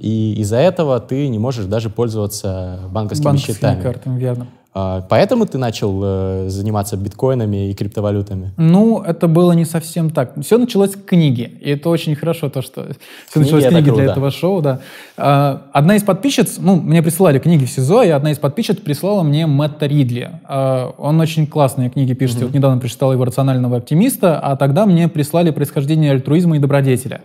и 0.00 0.34
из-за 0.38 0.58
этого 0.58 1.00
ты 1.00 1.26
не 1.26 1.40
можешь 1.40 1.64
даже 1.64 1.90
пользоваться 1.90 2.82
банковскими, 2.92 3.24
Банковскими 3.24 3.54
счетами. 3.56 3.82
картами, 3.82 4.20
верно. 4.20 4.46
А, 4.76 5.02
поэтому 5.08 5.46
ты 5.46 5.56
начал 5.56 6.00
э, 6.02 6.48
заниматься 6.48 6.96
биткоинами 6.96 7.70
и 7.70 7.74
криптовалютами? 7.74 8.50
Ну, 8.56 9.00
это 9.02 9.28
было 9.28 9.52
не 9.52 9.64
совсем 9.64 10.10
так. 10.10 10.32
Все 10.42 10.58
началось 10.58 10.90
с 10.90 10.96
книги. 10.96 11.42
И 11.60 11.70
это 11.70 11.88
очень 11.88 12.16
хорошо, 12.16 12.48
то, 12.48 12.60
что 12.60 12.82
все 13.28 13.34
Книги 13.34 13.44
началось 13.44 13.62
с 13.62 13.66
это 13.66 13.74
книги 13.76 13.84
для 13.84 13.94
круто. 13.94 14.10
этого 14.10 14.30
шоу, 14.32 14.62
да. 14.62 14.80
А, 15.16 15.62
Одна 15.72 15.94
из 15.94 16.02
подписчиц, 16.02 16.56
ну, 16.58 16.74
мне 16.74 17.04
присылали 17.04 17.38
книги 17.38 17.66
в 17.66 17.70
СИЗО, 17.70 18.02
и 18.02 18.08
одна 18.08 18.32
из 18.32 18.38
подписчиц 18.38 18.78
прислала 18.78 19.22
мне 19.22 19.46
Мэтта 19.46 19.86
Ридли. 19.86 20.40
А, 20.44 20.92
Он 20.98 21.20
очень 21.20 21.46
классные 21.46 21.88
книги 21.88 22.12
пишет. 22.12 22.40
Я 22.40 22.46
Вот 22.46 22.54
недавно 22.54 22.80
прочитал 22.80 23.12
его 23.12 23.24
«Рационального 23.24 23.76
оптимиста», 23.76 24.40
а 24.40 24.56
тогда 24.56 24.86
мне 24.86 25.06
прислали 25.06 25.50
«Происхождение 25.50 26.10
альтруизма 26.10 26.56
и 26.56 26.58
добродетеля». 26.58 27.20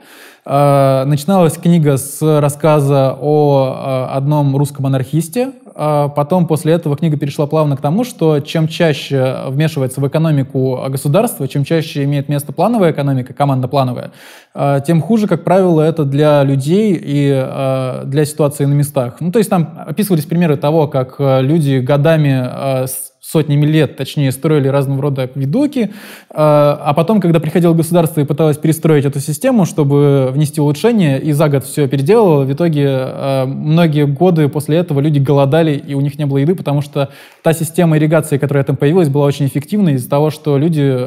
Начиналась 0.45 1.57
книга 1.57 1.97
с 1.97 2.21
рассказа 2.39 3.15
о 3.19 4.09
одном 4.11 4.55
русском 4.55 4.85
анархисте. 4.85 5.51
А 5.81 6.09
Потом 6.09 6.45
после 6.45 6.73
этого 6.73 6.97
книга 6.97 7.15
перешла 7.15 7.47
плавно 7.47 7.77
к 7.77 7.81
тому, 7.81 8.03
что 8.03 8.41
чем 8.41 8.67
чаще 8.67 9.43
вмешивается 9.47 10.01
в 10.01 10.07
экономику 10.09 10.77
государство, 10.89 11.47
чем 11.47 11.63
чаще 11.63 12.03
имеет 12.03 12.27
место 12.27 12.51
плановая 12.51 12.91
экономика, 12.91 13.33
командно-плановая, 13.33 14.11
а, 14.53 14.81
тем 14.81 15.01
хуже, 15.01 15.27
как 15.27 15.45
правило, 15.45 15.81
это 15.81 16.03
для 16.03 16.43
людей 16.43 16.99
и 17.01 17.31
а, 17.33 18.03
для 18.03 18.25
ситуации 18.25 18.65
на 18.65 18.73
местах. 18.73 19.15
Ну, 19.21 19.31
то 19.31 19.39
есть 19.39 19.49
там 19.49 19.73
описывались 19.87 20.25
примеры 20.25 20.57
того, 20.57 20.87
как 20.89 21.15
люди 21.17 21.79
годами 21.79 22.85
с- 22.85 23.08
сотнями 23.29 23.65
лет, 23.65 23.95
точнее, 23.95 24.31
строили 24.31 24.67
разного 24.67 25.01
рода 25.01 25.29
видуки, 25.35 25.91
а 26.29 26.93
потом, 26.95 27.21
когда 27.21 27.39
приходило 27.39 27.73
государство 27.73 28.21
и 28.21 28.25
пыталось 28.25 28.57
перестроить 28.57 29.05
эту 29.05 29.19
систему, 29.19 29.65
чтобы 29.65 30.29
внести 30.31 30.59
улучшения, 30.59 31.17
и 31.19 31.31
за 31.31 31.47
год 31.49 31.63
все 31.63 31.87
переделало, 31.87 32.43
в 32.43 32.51
итоге 32.51 33.45
многие 33.45 34.07
годы 34.07 34.49
после 34.49 34.77
этого 34.77 34.99
люди 34.99 35.19
голодали, 35.19 35.73
и 35.73 35.93
у 35.93 36.01
них 36.01 36.17
не 36.17 36.25
было 36.25 36.39
еды, 36.39 36.55
потому 36.55 36.81
что 36.81 37.09
та 37.43 37.53
система 37.53 37.97
ирригации, 37.97 38.37
которая 38.37 38.63
там 38.63 38.77
появилась, 38.77 39.09
была 39.09 39.25
очень 39.25 39.45
эффективной 39.45 39.93
из-за 39.93 40.09
того, 40.09 40.31
что 40.31 40.57
люди 40.57 40.97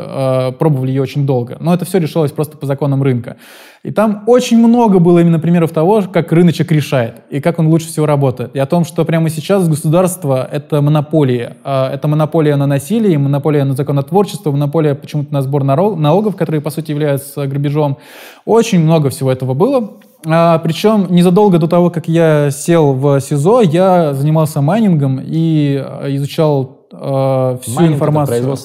пробовали 0.58 0.90
ее 0.90 1.02
очень 1.02 1.26
долго. 1.26 1.56
Но 1.61 1.74
это 1.74 1.85
все 1.85 1.98
решалось 1.98 2.30
просто 2.30 2.56
по 2.56 2.66
законам 2.66 3.02
рынка. 3.02 3.37
И 3.83 3.90
там 3.90 4.23
очень 4.29 4.59
много 4.59 5.01
было 5.01 5.18
именно 5.18 5.40
примеров 5.40 5.73
того, 5.73 6.03
как 6.03 6.31
рыночек 6.31 6.71
решает 6.71 7.23
и 7.31 7.40
как 7.40 7.59
он 7.59 7.66
лучше 7.66 7.88
всего 7.88 8.07
работает. 8.07 8.55
И 8.55 8.59
о 8.61 8.66
том, 8.66 8.85
что 8.85 9.05
прямо 9.05 9.29
сейчас 9.29 9.68
государство— 9.68 10.49
это 10.53 10.81
монополия. 10.81 11.57
А, 11.64 11.92
это 11.92 12.07
монополия 12.07 12.55
на 12.55 12.66
насилие, 12.66 13.18
монополия 13.18 13.64
на 13.64 13.75
законотворчество, 13.75 14.53
монополия 14.53 14.95
почему-то 14.95 15.33
на 15.33 15.42
сбор 15.42 15.64
налогов, 15.64 16.37
которые, 16.37 16.61
по 16.61 16.71
сути, 16.71 16.92
являются 16.92 17.45
грабежом. 17.49 17.99
Очень 18.45 18.81
много 18.81 19.11
всего 19.11 19.33
этого 19.33 19.55
было. 19.55 19.95
А, 20.25 20.59
причем 20.59 21.09
незадолго 21.11 21.59
до 21.59 21.66
того, 21.66 21.90
как 21.90 22.07
я 22.07 22.53
сел 22.53 22.92
в 22.92 23.21
СИЗО, 23.21 23.62
я 23.62 24.14
занимался 24.14 24.61
майнингом 24.61 25.21
и 25.21 25.83
а, 25.85 26.07
изучал 26.14 26.87
э, 26.92 27.59
всю 27.62 27.75
Майнинг 27.75 27.95
информацию, 27.97 28.57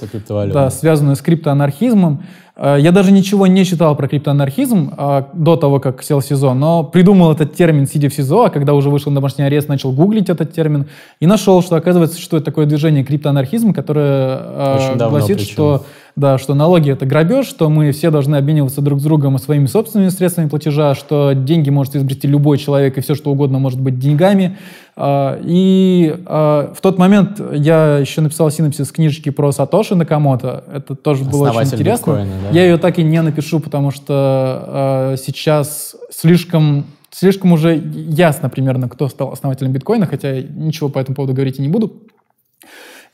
да, 0.54 0.70
связанную 0.70 1.16
с 1.16 1.22
криптоанархизмом. 1.22 2.24
Э, 2.58 2.78
я 2.80 2.92
даже 2.92 3.12
ничего 3.12 3.48
не 3.48 3.66
читал 3.66 3.96
про 3.96 4.08
криптоанархизм 4.08 4.94
э, 4.98 5.24
до 5.34 5.56
того, 5.56 5.80
как 5.80 6.04
сел 6.04 6.20
в 6.20 6.26
СИЗО, 6.26 6.54
но 6.54 6.84
придумал 6.84 7.32
этот 7.32 7.54
термин, 7.54 7.88
сидя 7.88 8.10
в 8.10 8.14
СИЗО, 8.14 8.46
а 8.46 8.50
когда 8.50 8.74
уже 8.74 8.90
вышел 8.90 9.12
на 9.12 9.16
домашний 9.16 9.46
арест, 9.46 9.70
начал 9.70 9.92
гуглить 9.92 10.30
этот 10.30 10.54
термин 10.54 10.88
и 11.20 11.28
нашел, 11.28 11.62
что, 11.62 11.76
оказывается, 11.76 12.16
существует 12.16 12.44
такое 12.44 12.66
движение 12.66 13.04
криптоанархизм, 13.04 13.74
которое 13.74 14.40
э, 14.42 14.96
гласит, 14.98 15.38
причем. 15.38 15.52
что 15.54 15.86
да, 16.18 16.40
что 16.40 16.56
налоги 16.56 16.92
это 16.92 17.06
грабеж, 17.06 17.46
что 17.46 17.70
мы 17.70 17.92
все 17.92 18.10
должны 18.10 18.38
обмениваться 18.38 18.82
друг 18.82 19.00
с 19.00 19.04
другом 19.04 19.38
своими 19.38 19.68
собственными 19.68 20.10
средствами 20.10 20.50
платежа, 20.50 20.96
что 20.96 21.34
деньги 21.34 21.70
может 21.70 21.96
изобрести 21.96 22.28
любой 22.28 22.58
человек 22.58 22.98
и 22.98 23.02
все 23.02 23.14
что 23.14 23.32
угодно 23.32 23.60
может 23.60 23.80
быть 23.80 24.00
деньгами. 24.00 24.58
А, 24.96 25.40
и 25.44 26.16
а, 26.26 26.74
в 26.76 26.82
тот 26.82 26.98
момент 26.98 27.40
я 27.54 28.00
еще 28.00 28.22
написал 28.22 28.50
синопсис 28.50 28.92
книжки 28.92 29.30
про 29.30 29.52
Сатоши 29.52 29.94
Накамото. 29.94 30.64
Это 30.74 30.96
тоже 30.96 31.24
было 31.24 31.52
очень 31.52 31.72
интересно. 31.76 32.14
Биткоина, 32.14 32.32
да? 32.42 32.50
Я 32.50 32.64
ее 32.64 32.78
так 32.80 32.98
и 32.98 33.04
не 33.04 33.22
напишу, 33.22 33.60
потому 33.60 33.92
что 33.92 34.14
а, 34.14 35.16
сейчас 35.18 35.96
слишком 36.10 36.86
слишком 37.12 37.52
уже 37.52 37.76
ясно 37.76 38.50
примерно, 38.50 38.90
кто 38.90 39.08
стал 39.08 39.32
основателем 39.32 39.72
биткоина, 39.72 40.08
хотя 40.08 40.42
ничего 40.42 40.90
по 40.90 40.98
этому 40.98 41.16
поводу 41.16 41.34
говорить 41.34 41.60
и 41.60 41.62
не 41.62 41.70
буду. 41.70 41.94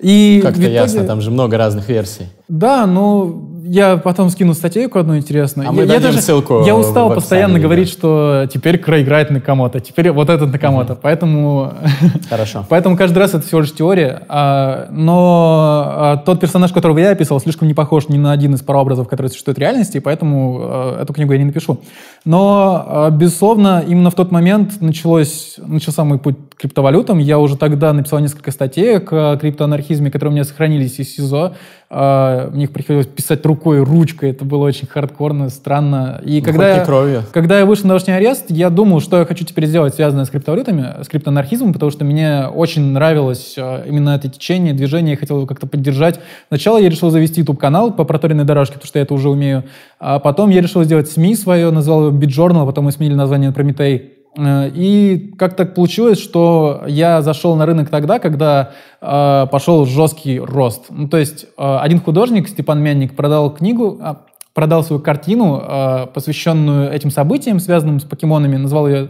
И 0.03 0.41
Как-то 0.41 0.61
итоге... 0.61 0.73
ясно, 0.73 1.03
там 1.05 1.21
же 1.21 1.31
много 1.31 1.57
разных 1.57 1.87
версий. 1.87 2.25
Да, 2.49 2.85
но 2.85 3.53
я 3.63 3.97
потом 3.97 4.29
скину 4.29 4.53
статейку 4.53 4.99
одну 4.99 5.17
интересную. 5.17 5.69
А 5.69 5.71
мы 5.71 5.85
я, 5.85 5.93
я 5.93 5.99
даже, 5.99 6.21
ссылку 6.21 6.63
Я 6.65 6.75
устал 6.75 7.13
постоянно 7.13 7.59
говорить, 7.59 7.89
что 7.89 8.47
теперь 8.53 8.77
Крей 8.77 9.03
играет 9.03 9.29
на 9.31 9.39
кому-то, 9.39 9.79
теперь 9.79 10.11
вот 10.11 10.29
этот 10.29 10.51
на 10.51 10.59
кому-то. 10.59 10.93
Угу. 10.93 10.99
Поэтому... 11.01 11.73
Хорошо. 12.29 12.65
поэтому 12.69 12.97
каждый 12.97 13.19
раз 13.19 13.33
это 13.33 13.45
всего 13.45 13.61
лишь 13.61 13.73
теория. 13.73 14.23
А, 14.27 14.87
но 14.91 15.83
а, 15.87 16.17
тот 16.17 16.39
персонаж, 16.41 16.73
которого 16.73 16.97
я 16.99 17.11
описывал, 17.11 17.39
слишком 17.39 17.67
не 17.67 17.73
похож 17.73 18.09
ни 18.09 18.17
на 18.17 18.31
один 18.31 18.53
из 18.53 18.61
прообразов, 18.61 19.07
которые 19.07 19.29
существуют 19.31 19.57
в 19.57 19.61
реальности, 19.61 19.99
поэтому 19.99 20.59
а, 20.61 21.01
эту 21.01 21.13
книгу 21.13 21.31
я 21.31 21.39
не 21.39 21.45
напишу. 21.45 21.79
Но, 22.25 22.83
а, 22.85 23.09
безусловно, 23.09 23.83
именно 23.85 24.09
в 24.09 24.15
тот 24.15 24.31
момент 24.31 24.81
началось, 24.81 25.55
начался 25.65 26.03
мой 26.03 26.19
путь 26.19 26.35
криптовалютам. 26.63 27.17
Я 27.17 27.39
уже 27.39 27.57
тогда 27.57 27.91
написал 27.91 28.19
несколько 28.19 28.51
статей 28.51 28.99
к 28.99 29.37
криптоанархизме, 29.37 30.09
которые 30.09 30.31
у 30.31 30.33
меня 30.33 30.45
сохранились 30.45 30.97
из 30.97 31.13
СИЗО. 31.13 31.55
А, 31.89 32.49
мне 32.51 32.63
их 32.63 32.71
приходилось 32.71 33.05
писать 33.05 33.45
рукой, 33.45 33.83
ручкой. 33.83 34.31
Это 34.31 34.45
было 34.45 34.63
очень 34.63 34.87
хардкорно, 34.87 35.49
странно. 35.49 36.21
И 36.25 36.39
ну, 36.39 36.45
когда, 36.45 36.77
я, 36.77 36.85
кровью. 36.85 37.23
когда 37.33 37.59
я 37.59 37.65
вышел 37.65 37.83
на 37.83 37.89
домашний 37.89 38.13
арест, 38.13 38.45
я 38.47 38.69
думал, 38.69 39.01
что 39.01 39.19
я 39.19 39.25
хочу 39.25 39.43
теперь 39.43 39.65
сделать, 39.65 39.93
связанное 39.93 40.23
с 40.23 40.29
криптовалютами, 40.29 41.03
с 41.03 41.07
криптоанархизмом, 41.09 41.73
потому 41.73 41.91
что 41.91 42.05
мне 42.05 42.47
очень 42.47 42.81
нравилось 42.93 43.55
а, 43.57 43.83
именно 43.85 44.11
это 44.11 44.29
течение, 44.29 44.73
движение, 44.73 45.11
я 45.11 45.17
хотел 45.17 45.35
его 45.35 45.45
как-то 45.45 45.67
поддержать. 45.67 46.19
Сначала 46.47 46.77
я 46.77 46.89
решил 46.89 47.09
завести 47.09 47.41
YouTube-канал 47.41 47.91
по 47.91 48.05
проторенной 48.05 48.45
дорожке, 48.45 48.75
потому 48.75 48.87
что 48.87 48.99
я 48.99 49.03
это 49.03 49.13
уже 49.13 49.29
умею. 49.29 49.65
А 49.99 50.19
потом 50.19 50.49
я 50.49 50.61
решил 50.61 50.83
сделать 50.83 51.11
СМИ 51.11 51.35
свое, 51.35 51.69
назвал 51.71 52.07
его 52.07 52.17
BitJournal, 52.17 52.65
потом 52.65 52.85
мы 52.85 52.93
сменили 52.93 53.15
название 53.15 53.49
на 53.49 53.53
Прометей. 53.53 54.12
Э, 54.37 54.69
и 54.73 55.33
как 55.37 55.55
так 55.55 55.75
получилось, 55.75 56.19
что 56.19 56.83
я 56.87 57.21
зашел 57.21 57.55
на 57.55 57.65
рынок 57.65 57.89
тогда, 57.89 58.19
когда 58.19 58.71
э, 59.01 59.47
пошел 59.51 59.85
жесткий 59.85 60.39
рост. 60.39 60.85
Ну, 60.89 61.07
то 61.07 61.17
есть 61.17 61.45
э, 61.57 61.77
один 61.81 61.99
художник, 61.99 62.47
Степан 62.47 62.81
Мянник, 62.81 63.15
продал 63.15 63.53
книгу, 63.53 63.99
э, 64.01 64.15
продал 64.53 64.83
свою 64.83 65.01
картину, 65.01 65.61
э, 65.61 66.07
посвященную 66.13 66.91
этим 66.91 67.11
событиям, 67.11 67.59
связанным 67.59 67.99
с 67.99 68.03
покемонами, 68.03 68.57
назвал 68.57 68.87
ее 68.87 69.09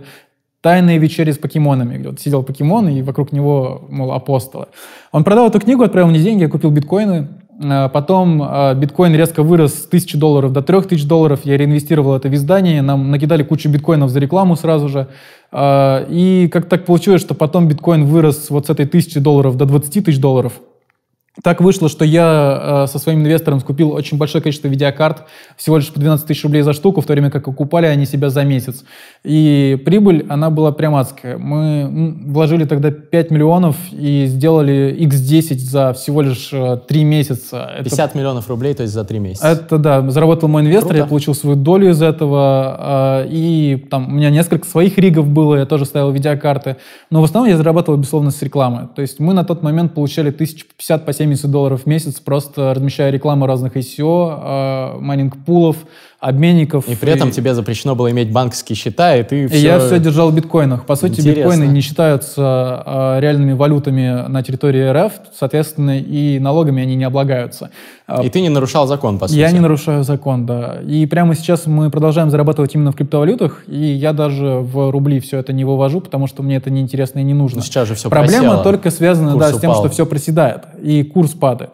«Тайные 0.61 0.97
вечери 0.97 1.31
с 1.31 1.37
покемонами», 1.37 2.01
вот 2.07 2.21
сидел 2.21 2.41
покемон, 2.41 2.87
и 2.87 3.01
вокруг 3.01 3.33
него, 3.33 3.85
мол, 3.89 4.13
апостолы. 4.13 4.67
Он 5.11 5.25
продал 5.25 5.49
эту 5.49 5.59
книгу, 5.59 5.83
отправил 5.83 6.07
мне 6.07 6.19
деньги, 6.19 6.43
я 6.43 6.49
купил 6.49 6.71
биткоины, 6.71 7.27
потом 7.59 8.41
э, 8.41 8.75
биткоин 8.75 9.15
резко 9.15 9.43
вырос 9.43 9.83
с 9.83 9.87
1000 9.87 10.17
долларов 10.17 10.51
до 10.51 10.61
3000 10.61 11.07
долларов. 11.07 11.41
Я 11.43 11.57
реинвестировал 11.57 12.15
это 12.15 12.29
в 12.29 12.33
издание. 12.33 12.81
Нам 12.81 13.11
накидали 13.11 13.43
кучу 13.43 13.69
биткоинов 13.69 14.09
за 14.09 14.19
рекламу 14.19 14.55
сразу 14.55 14.89
же. 14.89 15.07
Э, 15.51 16.05
и 16.09 16.49
как 16.51 16.67
так 16.67 16.85
получилось, 16.85 17.21
что 17.21 17.35
потом 17.35 17.67
биткоин 17.67 18.05
вырос 18.05 18.49
вот 18.49 18.67
с 18.67 18.69
этой 18.69 18.85
1000 18.85 19.19
долларов 19.19 19.57
до 19.57 19.65
20 19.65 20.05
тысяч 20.05 20.19
долларов. 20.19 20.53
Так 21.41 21.61
вышло, 21.61 21.89
что 21.89 22.05
я 22.05 22.83
э, 22.85 22.87
со 22.87 22.99
своим 22.99 23.21
инвестором 23.21 23.59
скупил 23.59 23.91
очень 23.91 24.17
большое 24.19 24.43
количество 24.43 24.67
видеокарт, 24.67 25.23
всего 25.57 25.77
лишь 25.77 25.91
по 25.91 25.99
12 25.99 26.27
тысяч 26.27 26.43
рублей 26.43 26.61
за 26.61 26.73
штуку, 26.73 27.01
в 27.01 27.05
то 27.05 27.13
время 27.13 27.31
как 27.31 27.47
окупали 27.47 27.87
они 27.87 28.05
себя 28.05 28.29
за 28.29 28.43
месяц. 28.43 28.83
И 29.23 29.81
прибыль, 29.85 30.25
она 30.29 30.49
была 30.49 30.71
прям 30.71 30.95
адская. 30.95 31.37
Мы 31.37 32.15
вложили 32.25 32.65
тогда 32.65 32.91
5 32.91 33.31
миллионов 33.31 33.75
и 33.91 34.25
сделали 34.27 34.95
x10 34.99 35.57
за 35.57 35.93
всего 35.93 36.21
лишь 36.21 36.49
э, 36.51 36.77
3 36.87 37.03
месяца. 37.03 37.71
50 37.79 38.09
это, 38.09 38.17
миллионов 38.17 38.49
рублей, 38.49 38.73
то 38.73 38.83
есть 38.83 38.93
за 38.93 39.03
3 39.03 39.19
месяца. 39.19 39.47
Это, 39.47 39.77
да, 39.77 40.09
заработал 40.09 40.49
мой 40.49 40.61
инвестор, 40.61 40.89
Круто. 40.89 40.97
я 40.97 41.05
получил 41.05 41.35
свою 41.35 41.55
долю 41.55 41.89
из 41.89 42.01
этого. 42.01 43.23
Э, 43.23 43.27
и 43.29 43.87
там 43.89 44.09
у 44.09 44.11
меня 44.11 44.29
несколько 44.29 44.67
своих 44.67 44.97
ригов 44.97 45.27
было, 45.27 45.55
я 45.55 45.65
тоже 45.65 45.85
ставил 45.85 46.11
видеокарты. 46.11 46.75
Но 47.09 47.21
в 47.21 47.23
основном 47.23 47.49
я 47.49 47.57
зарабатывал, 47.57 47.97
безусловно, 47.97 48.31
с 48.31 48.41
рекламы. 48.41 48.89
То 48.93 49.01
есть 49.01 49.19
мы 49.19 49.33
на 49.33 49.43
тот 49.43 49.63
момент 49.63 49.93
получали 49.93 50.29
1050 50.29 51.05
по 51.05 51.13
7 51.13 51.23
70 51.23 51.49
долларов 51.49 51.83
в 51.83 51.85
месяц, 51.85 52.19
просто 52.19 52.73
размещая 52.73 53.11
рекламу 53.11 53.45
разных 53.45 53.77
ICO, 53.77 54.95
э, 54.95 54.99
майнинг-пулов, 54.99 55.77
обменников. 56.23 56.87
И 56.87 56.95
при 56.95 57.11
этом 57.11 57.29
и... 57.29 57.31
тебе 57.31 57.53
запрещено 57.53 57.95
было 57.95 58.09
иметь 58.11 58.31
банковские 58.31 58.77
счета, 58.77 59.15
и 59.17 59.23
ты 59.23 59.47
все... 59.47 59.57
И 59.57 59.61
я 59.61 59.79
все 59.79 59.99
держал 59.99 60.31
в 60.31 60.35
биткоинах. 60.35 60.85
По 60.85 60.95
сути, 60.95 61.19
Интересно. 61.19 61.41
биткоины 61.41 61.63
не 61.65 61.81
считаются 61.81 62.83
э, 62.85 63.19
реальными 63.19 63.51
валютами 63.51 64.27
на 64.29 64.41
территории 64.41 64.89
РФ, 64.89 65.11
соответственно, 65.37 65.99
и 65.99 66.39
налогами 66.39 66.81
они 66.81 66.95
не 66.95 67.03
облагаются. 67.03 67.71
А, 68.07 68.23
и 68.23 68.29
ты 68.29 68.39
не 68.39 68.49
нарушал 68.49 68.87
закон, 68.87 69.19
по 69.19 69.27
сути. 69.27 69.37
Я 69.37 69.51
не 69.51 69.59
нарушаю 69.59 70.03
закон, 70.03 70.45
да. 70.45 70.79
И 70.87 71.05
прямо 71.05 71.35
сейчас 71.35 71.67
мы 71.67 71.89
продолжаем 71.89 72.29
зарабатывать 72.29 72.73
именно 72.75 72.93
в 72.93 72.95
криптовалютах, 72.95 73.63
и 73.67 73.83
я 73.83 74.13
даже 74.13 74.45
в 74.45 74.91
рубли 74.91 75.19
все 75.19 75.39
это 75.39 75.51
не 75.51 75.65
вывожу, 75.65 75.99
потому 75.99 76.27
что 76.27 76.41
мне 76.41 76.55
это 76.55 76.69
неинтересно 76.69 77.19
и 77.19 77.23
не 77.23 77.33
нужно. 77.33 77.57
Но 77.57 77.63
сейчас 77.63 77.89
же 77.89 77.95
все 77.95 78.09
Проблема 78.09 78.43
просело. 78.43 78.63
только 78.63 78.91
связана 78.91 79.35
да, 79.37 79.51
с 79.51 79.59
тем, 79.59 79.73
что 79.73 79.89
все 79.89 80.05
проседает, 80.05 80.61
и 80.81 81.03
курс 81.03 81.31
падает. 81.31 81.71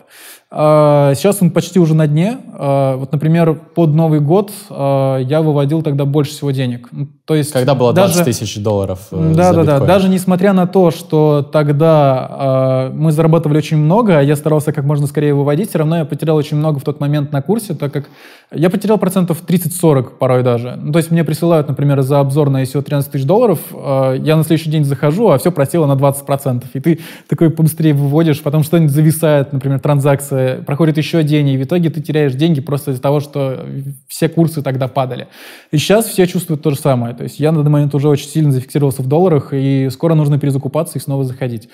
А, 0.51 1.13
сейчас 1.13 1.37
он 1.41 1.51
почти 1.51 1.79
уже 1.79 1.93
на 1.93 2.07
дне. 2.07 2.39
А, 2.53 2.95
вот, 2.95 3.11
например, 3.11 3.53
под 3.53 3.93
Новый 3.93 4.19
год 4.19 4.51
я 4.69 5.41
выводил 5.43 5.83
тогда 5.83 6.05
больше 6.05 6.31
всего 6.31 6.49
денег. 6.51 6.87
Ну, 6.91 7.07
то 7.25 7.35
есть 7.35 7.51
Когда 7.51 7.75
было 7.75 7.93
20 7.93 8.17
даже, 8.17 8.25
тысяч 8.25 8.57
долларов 8.57 8.99
э, 9.11 9.33
Да, 9.35 9.53
да, 9.53 9.63
да. 9.63 9.79
Даже 9.81 10.09
несмотря 10.09 10.53
на 10.53 10.65
то, 10.65 10.89
что 10.89 11.43
тогда 11.43 12.89
мы 12.93 13.11
зарабатывали 13.11 13.59
очень 13.59 13.77
много, 13.77 14.17
а 14.17 14.21
я 14.21 14.35
старался 14.35 14.73
как 14.73 14.85
можно 14.85 15.05
скорее 15.05 15.35
выводить, 15.35 15.69
все 15.69 15.77
равно 15.79 15.97
я 15.97 16.05
потерял 16.05 16.35
очень 16.35 16.57
много 16.57 16.79
в 16.79 16.83
тот 16.83 16.99
момент 16.99 17.31
на 17.31 17.43
курсе, 17.43 17.75
так 17.75 17.93
как 17.93 18.05
я 18.51 18.71
потерял 18.71 18.97
процентов 18.97 19.43
30-40 19.47 20.17
порой 20.17 20.41
даже. 20.41 20.75
Ну, 20.81 20.91
то 20.91 20.97
есть 20.97 21.11
мне 21.11 21.23
присылают, 21.23 21.67
например, 21.67 22.01
за 22.01 22.19
обзор 22.19 22.49
на 22.49 22.63
ICO 22.63 22.81
13 22.81 23.11
тысяч 23.11 23.25
долларов, 23.25 23.59
я 23.71 24.35
на 24.35 24.43
следующий 24.43 24.71
день 24.71 24.83
захожу, 24.83 25.29
а 25.29 25.37
все 25.37 25.51
просело 25.51 25.85
на 25.85 25.93
20%. 25.93 26.63
И 26.73 26.79
ты 26.79 26.99
такой 27.27 27.51
побыстрее 27.51 27.93
выводишь, 27.93 28.41
потом 28.41 28.63
что-нибудь 28.63 28.91
зависает, 28.91 29.53
например, 29.53 29.79
транзакция 29.79 30.38
проходит 30.65 30.97
еще 30.97 31.23
день, 31.23 31.49
и 31.49 31.57
в 31.57 31.63
итоге 31.63 31.89
ты 31.89 32.01
теряешь 32.01 32.33
деньги 32.33 32.61
просто 32.61 32.91
из-за 32.91 33.01
того, 33.01 33.19
что 33.19 33.65
все 34.07 34.29
курсы 34.29 34.61
тогда 34.61 34.87
падали. 34.87 35.27
И 35.71 35.77
сейчас 35.77 36.05
все 36.05 36.27
чувствуют 36.27 36.61
то 36.61 36.71
же 36.71 36.77
самое. 36.77 37.15
То 37.15 37.23
есть 37.23 37.39
я 37.39 37.51
на 37.51 37.59
данный 37.59 37.71
момент 37.71 37.95
уже 37.95 38.09
очень 38.09 38.27
сильно 38.27 38.51
зафиксировался 38.51 39.01
в 39.01 39.07
долларах, 39.07 39.53
и 39.53 39.89
скоро 39.91 40.15
нужно 40.15 40.39
перезакупаться 40.39 40.97
и 40.97 41.01
снова 41.01 41.23
заходить. 41.23 41.69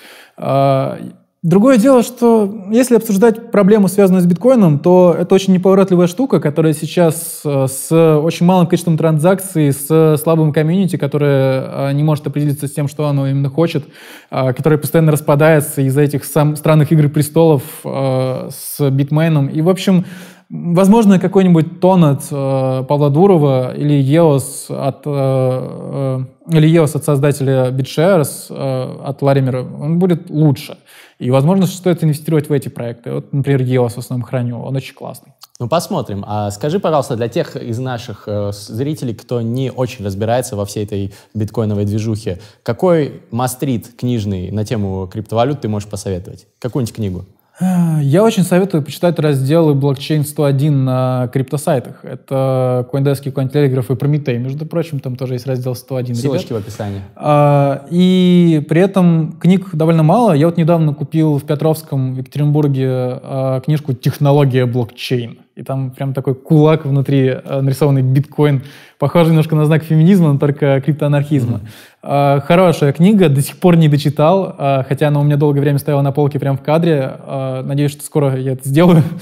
А, 1.45 1.47
Другое 1.47 1.77
дело, 1.77 2.03
что 2.03 2.67
если 2.71 2.95
обсуждать 2.95 3.51
проблему, 3.51 3.87
связанную 3.87 4.21
с 4.21 4.25
биткоином, 4.25 4.79
то 4.79 5.15
это 5.17 5.35
очень 5.35 5.53
неповоротливая 5.53 6.07
штука, 6.07 6.39
которая 6.39 6.73
сейчас 6.73 7.41
э, 7.45 7.67
с 7.67 7.91
очень 7.91 8.45
малым 8.45 8.67
количеством 8.67 8.97
транзакций, 8.97 9.71
с 9.71 10.17
слабым 10.21 10.51
комьюнити, 10.51 10.97
которое 10.97 11.89
э, 11.89 11.93
не 11.93 12.03
может 12.03 12.25
определиться 12.27 12.67
с 12.67 12.71
тем, 12.71 12.87
что 12.87 13.07
оно 13.07 13.27
именно 13.27 13.49
хочет, 13.49 13.85
э, 14.31 14.53
которое 14.53 14.77
постоянно 14.77 15.11
распадается 15.11 15.81
из-за 15.81 16.01
этих 16.01 16.25
сам, 16.25 16.55
странных 16.55 16.91
игр 16.91 17.09
престолов 17.09 17.61
с 17.83 18.89
битмейном. 18.89 19.47
И, 19.47 19.61
в 19.61 19.69
общем, 19.69 20.05
Возможно, 20.49 21.19
какой-нибудь 21.19 21.79
тон 21.79 22.03
от 22.05 22.23
э, 22.29 22.83
Павла 22.87 23.09
Дурова 23.09 23.75
или 23.75 23.95
EOS 23.95 24.73
от, 24.75 25.01
э, 25.05 26.25
э, 26.49 26.55
или 26.55 26.69
EOS 26.69 26.97
от 26.97 27.03
создателя 27.03 27.71
BitShares, 27.71 28.47
э, 28.49 28.97
от 29.03 29.21
Ларимера, 29.23 29.63
он 29.63 29.97
будет 29.97 30.29
лучше. 30.29 30.77
И, 31.17 31.31
возможно, 31.31 31.65
стоит 31.65 32.03
инвестировать 32.03 32.49
в 32.49 32.51
эти 32.51 32.69
проекты. 32.69 33.11
Вот, 33.11 33.33
например, 33.33 33.61
EOS 33.61 33.91
в 33.91 33.97
основном 33.99 34.27
храню, 34.27 34.61
он 34.61 34.75
очень 34.75 34.93
классный. 34.93 35.33
Ну, 35.59 35.69
посмотрим. 35.69 36.23
А 36.27 36.51
скажи, 36.51 36.79
пожалуйста, 36.79 37.15
для 37.15 37.29
тех 37.29 37.55
из 37.55 37.79
наших 37.79 38.25
э, 38.27 38.51
зрителей, 38.51 39.15
кто 39.15 39.41
не 39.41 39.71
очень 39.71 40.05
разбирается 40.05 40.55
во 40.55 40.65
всей 40.65 40.83
этой 40.83 41.13
биткоиновой 41.33 41.85
движухе, 41.85 42.39
какой 42.61 43.23
мастрит 43.31 43.95
книжный 43.97 44.51
на 44.51 44.65
тему 44.65 45.07
криптовалют 45.07 45.61
ты 45.61 45.69
можешь 45.69 45.89
посоветовать? 45.89 46.47
Какую-нибудь 46.59 46.95
книгу? 46.95 47.25
Я 47.59 48.23
очень 48.23 48.43
советую 48.43 48.83
почитать 48.83 49.17
разделы 49.17 49.75
блокчейн 49.75 50.25
101 50.25 50.83
на 50.83 51.29
криптосайтах. 51.31 52.03
Это 52.03 52.85
CoinDesk, 52.91 53.31
CoinTelegraph 53.31 53.93
и 53.93 53.95
Прометей. 53.95 54.37
Между 54.37 54.65
прочим, 54.65 54.99
там 54.99 55.15
тоже 55.15 55.35
есть 55.35 55.47
раздел 55.47 55.73
101. 55.73 56.15
Ссылочки 56.15 56.49
ребят. 56.49 56.63
в 56.63 56.67
описании. 56.67 57.01
А, 57.15 57.85
и 57.89 58.61
при 58.67 58.81
этом 58.81 59.37
книг 59.39 59.69
довольно 59.71 60.03
мало. 60.03 60.33
Я 60.33 60.47
вот 60.47 60.57
недавно 60.57 60.93
купил 60.93 61.37
в 61.37 61.45
Петровском, 61.45 62.13
в 62.15 62.17
Екатеринбурге 62.17 62.87
а, 62.89 63.61
книжку 63.61 63.93
«Технология 63.93 64.65
блокчейн». 64.65 65.39
И 65.55 65.63
там 65.63 65.91
прям 65.91 66.13
такой 66.13 66.35
кулак 66.35 66.85
внутри 66.85 67.29
а, 67.29 67.61
нарисованный 67.61 68.01
биткоин. 68.01 68.63
Похоже 68.99 69.29
немножко 69.29 69.55
на 69.55 69.65
знак 69.65 69.83
феминизма, 69.83 70.33
но 70.33 70.39
только 70.39 70.81
криптоанархизма. 70.81 71.59
Mm-hmm. 71.59 71.69
А, 72.07 72.39
хорошая 72.41 72.93
книга, 72.93 73.29
до 73.29 73.41
сих 73.41 73.57
пор 73.57 73.77
не 73.77 73.89
дочитал, 73.89 74.53
а, 74.59 74.85
хотя 74.87 75.07
она 75.07 75.19
у 75.19 75.23
меня 75.23 75.37
долгое 75.37 75.61
время 75.61 75.79
стояла 75.79 76.03
на 76.03 76.11
полке 76.11 76.37
прямо 76.37 76.55
в 76.55 76.61
кадре. 76.61 77.13
А, 77.25 77.63
надеюсь, 77.63 77.91
что 77.91 78.03
скоро 78.03 78.37
я 78.37 78.51
это 78.51 78.67
сделаю. 78.69 79.01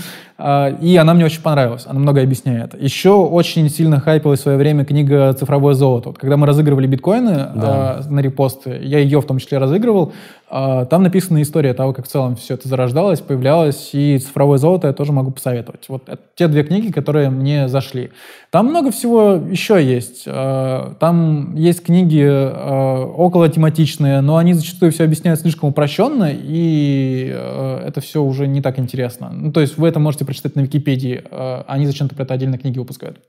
И 0.82 0.98
она 1.00 1.14
мне 1.14 1.24
очень 1.24 1.42
понравилась, 1.42 1.86
она 1.88 2.00
много 2.00 2.20
объясняет. 2.22 2.74
Еще 2.78 3.12
очень 3.12 3.70
сильно 3.70 4.02
хайпилась 4.02 4.40
в 4.40 4.44
свое 4.44 4.58
время 4.58 4.84
книга 4.84 5.32
«Цифровое 5.32 5.76
золото». 5.76 6.10
Вот, 6.10 6.18
когда 6.18 6.36
мы 6.36 6.48
разыгрывали 6.48 6.88
биткоины 6.88 7.50
да. 7.56 8.02
на 8.10 8.20
репосты, 8.20 8.80
я 8.82 8.98
ее 8.98 9.22
в 9.22 9.26
том 9.26 9.38
числе 9.38 9.60
разыгрывал, 9.60 10.12
там 10.90 11.04
написана 11.04 11.42
история 11.42 11.74
того, 11.74 11.94
как 11.94 12.06
в 12.06 12.10
целом 12.10 12.36
все 12.36 12.54
это 12.54 12.68
зарождалось, 12.68 13.22
появлялось, 13.22 13.90
и 13.94 14.18
«Цифровое 14.18 14.58
золото» 14.58 14.88
я 14.88 14.94
тоже 14.94 15.12
могу 15.12 15.32
посоветовать. 15.32 15.86
Вот 15.90 16.08
это 16.08 16.22
те 16.36 16.48
две 16.48 16.64
книги, 16.64 16.92
которые 16.92 17.30
мне 17.30 17.68
зашли. 17.68 18.12
Там 18.52 18.68
много 18.68 18.92
всего 18.92 19.32
еще 19.32 19.84
есть. 19.84 20.26
Там 20.26 21.56
есть 21.56 21.84
книги 21.84 22.24
Э, 22.24 23.04
около 23.04 23.50
тематичные, 23.50 24.22
но 24.22 24.38
они 24.38 24.54
зачастую 24.54 24.92
все 24.92 25.04
объясняют 25.04 25.40
слишком 25.40 25.70
упрощенно, 25.70 26.30
и 26.32 27.28
это 27.86 28.02
все 28.02 28.24
уже 28.24 28.48
не 28.48 28.62
так 28.62 28.80
интересно. 28.80 29.30
Ну, 29.34 29.52
то 29.52 29.62
есть 29.62 29.78
вы 29.78 29.88
это 29.88 30.00
можете 30.00 30.26
прочитать 30.26 30.56
на 30.56 30.62
Википедии, 30.62 31.24
они 31.68 31.86
зачем-то 31.86 32.16
про 32.16 32.24
это 32.24 32.34
отдельно 32.34 32.58
книги 32.58 32.80
выпускают. 32.80 33.20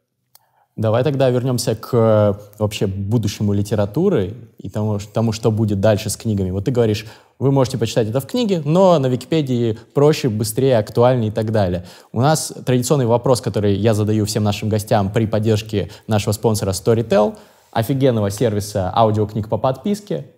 Давай 0.76 1.04
тогда 1.04 1.30
вернемся 1.30 1.76
к 1.76 2.38
вообще 2.58 2.86
будущему 2.86 3.52
литературы 3.52 4.34
и 4.58 4.68
тому, 4.68 4.98
тому, 5.12 5.30
что 5.32 5.52
будет 5.52 5.80
дальше 5.80 6.10
с 6.10 6.16
книгами. 6.16 6.50
Вот 6.50 6.64
ты 6.64 6.72
говоришь, 6.72 7.06
вы 7.38 7.52
можете 7.52 7.78
почитать 7.78 8.08
это 8.08 8.20
в 8.20 8.26
книге, 8.26 8.60
но 8.64 8.98
на 8.98 9.06
Википедии 9.06 9.78
проще, 9.92 10.28
быстрее, 10.28 10.78
актуальнее 10.78 11.28
и 11.28 11.32
так 11.32 11.52
далее. 11.52 11.84
У 12.12 12.20
нас 12.20 12.52
традиционный 12.66 13.06
вопрос, 13.06 13.40
который 13.40 13.74
я 13.74 13.94
задаю 13.94 14.24
всем 14.24 14.42
нашим 14.42 14.68
гостям 14.68 15.12
при 15.12 15.26
поддержке 15.26 15.90
нашего 16.08 16.32
спонсора 16.32 16.70
Storytel— 16.70 17.36
офигенного 17.74 18.30
сервиса 18.30 18.90
аудиокниг 18.94 19.48
по 19.48 19.58
подписке. 19.58 20.30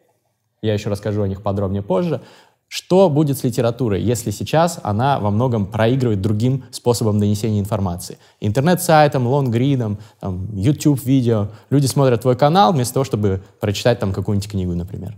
Я 0.63 0.73
еще 0.73 0.89
расскажу 0.89 1.23
о 1.23 1.29
них 1.29 1.43
подробнее 1.43 1.83
позже. 1.83 2.23
Что 2.69 3.09
будет 3.09 3.39
с 3.39 3.45
литературой, 3.45 4.03
если 4.03 4.31
сейчас 4.31 4.81
она 4.83 5.21
во 5.21 5.31
многом 5.31 5.67
проигрывает 5.67 6.21
другим 6.21 6.65
способом 6.73 7.21
донесения 7.21 7.61
информации? 7.61 8.19
Интернет-сайтом, 8.41 9.27
лонгридом, 9.27 9.99
YouTube-видео. 10.21 11.49
Люди 11.71 11.87
смотрят 11.87 12.23
твой 12.23 12.37
канал 12.37 12.73
вместо 12.73 12.95
того, 12.95 13.05
чтобы 13.05 13.43
прочитать 13.61 14.01
там 14.01 14.13
какую-нибудь 14.13 14.51
книгу, 14.51 14.75
например. 14.75 15.15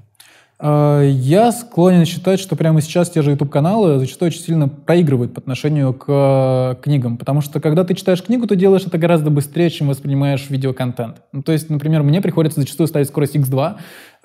А, 0.60 1.02
я 1.02 1.52
склонен 1.52 2.04
считать, 2.04 2.40
что 2.40 2.56
прямо 2.56 2.80
сейчас 2.80 3.10
те 3.10 3.22
же 3.22 3.30
YouTube-каналы 3.30 4.00
зачастую 4.00 4.28
очень 4.28 4.40
сильно 4.40 4.68
проигрывают 4.68 5.32
по 5.32 5.40
отношению 5.40 5.92
к 5.94 6.06
э, 6.08 6.74
книгам, 6.82 7.16
потому 7.16 7.42
что 7.42 7.60
когда 7.60 7.84
ты 7.84 7.94
читаешь 7.94 8.22
книгу, 8.22 8.46
ты 8.48 8.56
делаешь 8.56 8.82
это 8.84 8.98
гораздо 8.98 9.30
быстрее, 9.30 9.70
чем 9.70 9.88
воспринимаешь 9.88 10.46
видеоконтент. 10.48 11.22
Ну, 11.32 11.42
то 11.42 11.52
есть, 11.52 11.70
например, 11.70 12.02
мне 12.02 12.20
приходится 12.20 12.60
зачастую 12.60 12.88
ставить 12.88 13.06
скорость 13.06 13.36
X2 13.36 13.74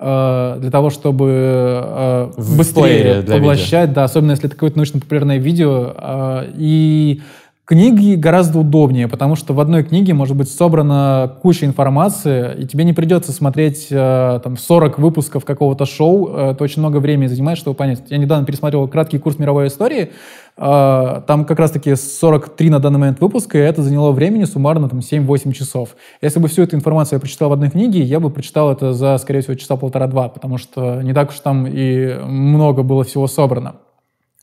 э, 0.00 0.56
для 0.60 0.70
того, 0.72 0.90
чтобы 0.90 1.30
э, 1.30 2.32
быстрее 2.36 3.22
поглощать, 3.22 3.92
да, 3.92 4.02
особенно 4.02 4.32
если 4.32 4.46
это 4.46 4.56
какое-то 4.56 4.78
научно-популярное 4.78 5.38
видео. 5.38 5.94
Э, 5.96 6.50
и 6.56 7.22
Книги 7.66 8.14
гораздо 8.14 8.58
удобнее, 8.58 9.08
потому 9.08 9.36
что 9.36 9.54
в 9.54 9.60
одной 9.60 9.84
книге 9.84 10.12
может 10.12 10.36
быть 10.36 10.50
собрана 10.50 11.34
куча 11.40 11.64
информации, 11.64 12.54
и 12.58 12.66
тебе 12.66 12.84
не 12.84 12.92
придется 12.92 13.32
смотреть 13.32 13.86
э, 13.90 14.40
там, 14.44 14.58
40 14.58 14.98
выпусков 14.98 15.46
какого-то 15.46 15.86
шоу. 15.86 16.28
Это 16.36 16.62
очень 16.62 16.80
много 16.80 16.98
времени 16.98 17.26
занимает, 17.26 17.56
чтобы 17.56 17.74
понять. 17.74 18.02
Я 18.10 18.18
недавно 18.18 18.44
пересмотрел 18.44 18.86
краткий 18.86 19.16
курс 19.16 19.38
мировой 19.38 19.68
истории. 19.68 20.12
Э, 20.58 21.22
там 21.26 21.46
как 21.46 21.58
раз-таки 21.58 21.94
43 21.94 22.68
на 22.68 22.80
данный 22.80 22.98
момент 22.98 23.22
выпуска, 23.22 23.56
и 23.56 23.62
это 23.62 23.82
заняло 23.82 24.12
времени 24.12 24.44
суммарно 24.44 24.90
там, 24.90 24.98
7-8 24.98 25.52
часов. 25.52 25.96
Если 26.20 26.40
бы 26.40 26.48
всю 26.48 26.64
эту 26.64 26.76
информацию 26.76 27.16
я 27.16 27.20
прочитал 27.20 27.48
в 27.48 27.54
одной 27.54 27.70
книге, 27.70 28.02
я 28.02 28.20
бы 28.20 28.28
прочитал 28.28 28.72
это 28.72 28.92
за, 28.92 29.16
скорее 29.16 29.40
всего, 29.40 29.54
часа 29.54 29.76
полтора-два, 29.76 30.28
потому 30.28 30.58
что 30.58 31.00
не 31.00 31.14
так 31.14 31.30
уж 31.30 31.40
там 31.40 31.66
и 31.66 32.14
много 32.26 32.82
было 32.82 33.04
всего 33.04 33.26
собрано. 33.26 33.76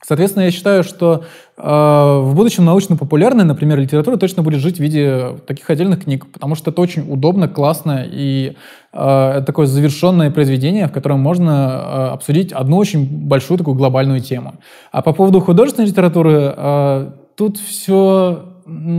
Соответственно, 0.05 0.43
я 0.43 0.51
считаю, 0.51 0.83
что 0.83 1.23
э, 1.57 1.61
в 1.63 2.33
будущем 2.33 2.65
научно-популярная, 2.65 3.45
например, 3.45 3.79
литература 3.79 4.17
точно 4.17 4.41
будет 4.41 4.59
жить 4.59 4.77
в 4.77 4.79
виде 4.79 5.37
таких 5.45 5.69
отдельных 5.69 6.03
книг, 6.03 6.25
потому 6.31 6.55
что 6.55 6.71
это 6.71 6.81
очень 6.81 7.11
удобно, 7.11 7.47
классно 7.47 8.03
и 8.05 8.55
э, 8.93 9.43
такое 9.45 9.67
завершенное 9.67 10.31
произведение, 10.31 10.87
в 10.87 10.91
котором 10.91 11.19
можно 11.19 11.49
э, 11.51 12.13
обсудить 12.13 12.51
одну 12.51 12.77
очень 12.77 13.05
большую 13.05 13.59
такую 13.59 13.75
глобальную 13.75 14.21
тему. 14.21 14.55
А 14.91 15.03
по 15.03 15.13
поводу 15.13 15.39
художественной 15.39 15.87
литературы, 15.87 16.53
э, 16.55 17.11
тут 17.35 17.57
все 17.59 18.50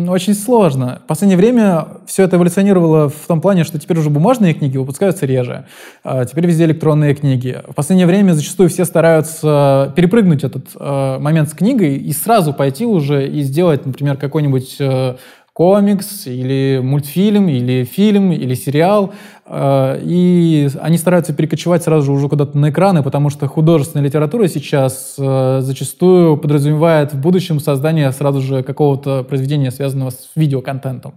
очень 0.08 0.34
сложно. 0.34 1.00
В 1.04 1.06
последнее 1.06 1.36
время 1.36 1.86
все 2.06 2.24
это 2.24 2.36
эволюционировало 2.36 3.08
в 3.08 3.26
том 3.26 3.40
плане, 3.40 3.64
что 3.64 3.78
теперь 3.78 3.98
уже 3.98 4.10
бумажные 4.10 4.54
книги 4.54 4.76
выпускаются 4.76 5.26
реже, 5.26 5.66
а 6.04 6.24
теперь 6.24 6.46
везде 6.46 6.64
электронные 6.64 7.14
книги. 7.14 7.60
В 7.68 7.74
последнее 7.74 8.06
время 8.06 8.32
зачастую 8.32 8.68
все 8.68 8.84
стараются 8.84 9.92
перепрыгнуть 9.96 10.44
этот 10.44 10.68
э, 10.78 11.18
момент 11.18 11.48
с 11.48 11.52
книгой 11.52 11.96
и 11.96 12.12
сразу 12.12 12.52
пойти 12.52 12.84
уже 12.86 13.28
и 13.28 13.42
сделать, 13.42 13.86
например, 13.86 14.16
какой-нибудь 14.16 14.76
э, 14.78 15.16
комикс 15.52 16.26
или 16.26 16.80
мультфильм, 16.82 17.48
или 17.48 17.84
фильм, 17.84 18.32
или 18.32 18.54
сериал, 18.54 19.12
э, 19.44 20.00
и 20.02 20.70
они 20.80 20.96
стараются 20.96 21.34
перекочевать 21.34 21.82
сразу 21.82 22.06
же 22.06 22.12
уже 22.12 22.28
куда-то 22.30 22.56
на 22.56 22.70
экраны, 22.70 23.02
потому 23.02 23.28
что 23.28 23.46
художественная 23.48 24.06
литература 24.06 24.48
сейчас 24.48 25.14
э, 25.18 25.60
зачастую 25.60 26.38
подразумевает 26.38 27.12
в 27.12 27.20
будущем 27.20 27.60
создание 27.60 28.10
сразу 28.12 28.40
же 28.40 28.62
какого-то 28.62 29.24
произведения, 29.24 29.70
связанного 29.70 30.10
с 30.10 30.30
видеоконтентом. 30.34 31.14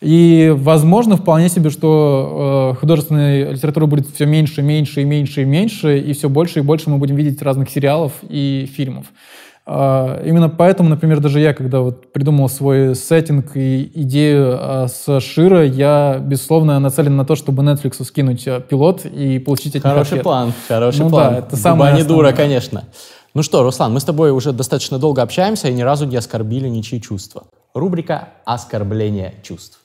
И 0.00 0.52
возможно 0.54 1.16
вполне 1.16 1.48
себе, 1.48 1.70
что 1.70 2.74
э, 2.74 2.80
художественная 2.80 3.50
литература 3.50 3.86
будет 3.86 4.06
все 4.06 4.26
меньше, 4.26 4.62
меньше 4.62 5.02
и 5.02 5.04
меньше 5.04 5.42
и 5.42 5.44
меньше, 5.44 5.98
и 5.98 6.12
все 6.12 6.28
больше 6.28 6.60
и 6.60 6.62
больше 6.62 6.88
мы 6.88 6.98
будем 6.98 7.16
видеть 7.16 7.42
разных 7.42 7.68
сериалов 7.68 8.12
и 8.28 8.70
фильмов. 8.72 9.06
А, 9.64 10.20
именно 10.24 10.48
поэтому, 10.48 10.88
например, 10.88 11.20
даже 11.20 11.38
я, 11.38 11.54
когда 11.54 11.80
вот 11.80 12.12
придумал 12.12 12.48
свой 12.48 12.96
сеттинг 12.96 13.56
и 13.56 13.90
идею 13.94 14.56
а, 14.58 14.88
с 14.88 15.20
Шира, 15.20 15.64
я, 15.64 16.18
безусловно, 16.20 16.80
нацелен 16.80 17.16
на 17.16 17.24
то, 17.24 17.36
чтобы 17.36 17.62
Netflix 17.62 18.02
скинуть 18.04 18.48
а, 18.48 18.60
пилот 18.60 19.04
и 19.04 19.38
получить 19.38 19.76
от 19.76 19.82
Хороший 19.82 20.14
них 20.14 20.22
план, 20.24 20.52
хороший 20.66 21.04
ну, 21.04 21.10
план. 21.10 21.32
Да, 21.34 21.38
это 21.38 21.56
самое 21.56 21.94
не 21.94 22.02
дура, 22.02 22.32
конечно. 22.32 22.84
Ну 23.34 23.42
что, 23.42 23.62
Руслан, 23.62 23.94
мы 23.94 24.00
с 24.00 24.04
тобой 24.04 24.32
уже 24.32 24.52
достаточно 24.52 24.98
долго 24.98 25.22
общаемся 25.22 25.68
и 25.68 25.72
ни 25.72 25.82
разу 25.82 26.06
не 26.06 26.16
оскорбили 26.16 26.68
ничьи 26.68 27.00
чувства. 27.00 27.44
Рубрика 27.72 28.30
«Оскорбление 28.44 29.34
чувств». 29.42 29.78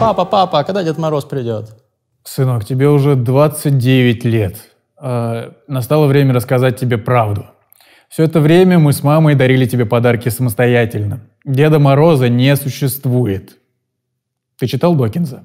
Папа, 0.00 0.24
папа, 0.24 0.64
когда 0.64 0.82
Дед 0.82 0.98
Мороз 0.98 1.24
придет? 1.24 1.83
Сынок, 2.24 2.64
тебе 2.64 2.88
уже 2.88 3.16
29 3.16 4.24
лет. 4.24 4.56
Э, 5.00 5.52
настало 5.68 6.06
время 6.06 6.32
рассказать 6.32 6.78
тебе 6.78 6.96
правду. 6.98 7.46
Все 8.08 8.24
это 8.24 8.40
время 8.40 8.78
мы 8.78 8.92
с 8.92 9.02
мамой 9.02 9.34
дарили 9.34 9.66
тебе 9.66 9.84
подарки 9.86 10.30
самостоятельно. 10.30 11.20
Деда 11.44 11.78
Мороза 11.78 12.28
не 12.28 12.56
существует. 12.56 13.58
Ты 14.58 14.66
читал 14.66 14.94
Докинза? 14.94 15.44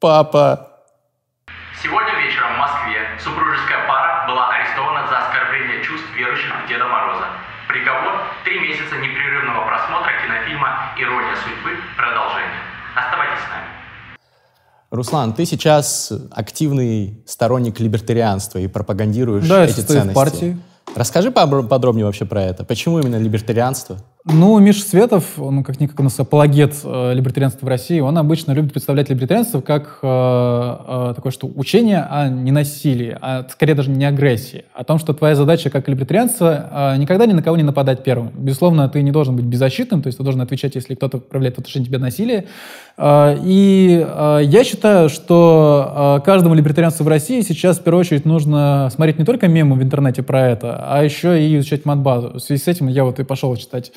Папа. 0.00 0.69
Руслан, 14.90 15.34
ты 15.34 15.46
сейчас 15.46 16.12
активный 16.32 17.22
сторонник 17.26 17.78
либертарианства 17.78 18.58
и 18.58 18.66
пропагандируешь 18.66 19.46
Да, 19.46 19.58
я 19.62 19.64
эти 19.64 19.76
состою 19.76 20.00
в 20.00 20.02
ценности. 20.02 20.14
партии. 20.14 20.58
Расскажи 20.96 21.30
подробнее 21.30 22.06
вообще 22.06 22.24
про 22.24 22.42
это. 22.42 22.64
Почему 22.64 22.98
именно 22.98 23.16
либертарианство? 23.16 23.98
Ну, 24.26 24.58
Миша 24.58 24.82
Светов, 24.82 25.38
он 25.38 25.64
как-никак 25.64 25.98
у 25.98 26.02
нас 26.02 26.20
апологет 26.20 26.74
э, 26.84 27.14
либертарианства 27.14 27.64
в 27.64 27.68
России, 27.70 28.00
он 28.00 28.18
обычно 28.18 28.52
любит 28.52 28.72
представлять 28.74 29.08
либертарианство 29.08 29.62
как 29.62 29.98
э, 30.02 30.06
э, 30.06 31.12
такое, 31.16 31.32
что 31.32 31.46
учение 31.46 32.02
о 32.02 32.28
ненасилии, 32.28 33.16
а 33.18 33.46
скорее 33.48 33.74
даже 33.74 33.88
не 33.88 34.04
агрессии, 34.04 34.66
о 34.74 34.84
том, 34.84 34.98
что 34.98 35.14
твоя 35.14 35.34
задача 35.34 35.70
как 35.70 35.88
либертарианца 35.88 36.68
э, 36.70 36.96
никогда 36.98 37.24
ни 37.24 37.32
на 37.32 37.42
кого 37.42 37.56
не 37.56 37.62
нападать 37.62 38.04
первым. 38.04 38.30
Безусловно, 38.34 38.86
ты 38.90 39.00
не 39.00 39.10
должен 39.10 39.36
быть 39.36 39.46
беззащитным, 39.46 40.02
то 40.02 40.08
есть 40.08 40.18
ты 40.18 40.22
должен 40.22 40.42
отвечать, 40.42 40.74
если 40.74 40.94
кто-то 40.94 41.16
проявляет 41.16 41.56
в 41.56 41.60
отношении 41.60 41.86
тебя 41.86 41.98
насилие. 41.98 42.44
Э, 42.98 43.38
и 43.42 44.06
э, 44.06 44.40
я 44.42 44.64
считаю, 44.64 45.08
что 45.08 46.18
э, 46.20 46.26
каждому 46.26 46.54
либертарианцу 46.54 47.04
в 47.04 47.08
России 47.08 47.40
сейчас 47.40 47.78
в 47.78 47.84
первую 47.84 48.00
очередь 48.00 48.26
нужно 48.26 48.90
смотреть 48.92 49.18
не 49.18 49.24
только 49.24 49.48
мемы 49.48 49.76
в 49.76 49.82
интернете 49.82 50.22
про 50.22 50.46
это, 50.46 50.84
а 50.86 51.02
еще 51.02 51.42
и 51.42 51.56
изучать 51.56 51.86
матбазу. 51.86 52.34
В 52.34 52.40
связи 52.40 52.62
с 52.62 52.68
этим 52.68 52.88
я 52.88 53.04
вот 53.04 53.18
и 53.18 53.24
пошел 53.24 53.56
читать 53.56 53.92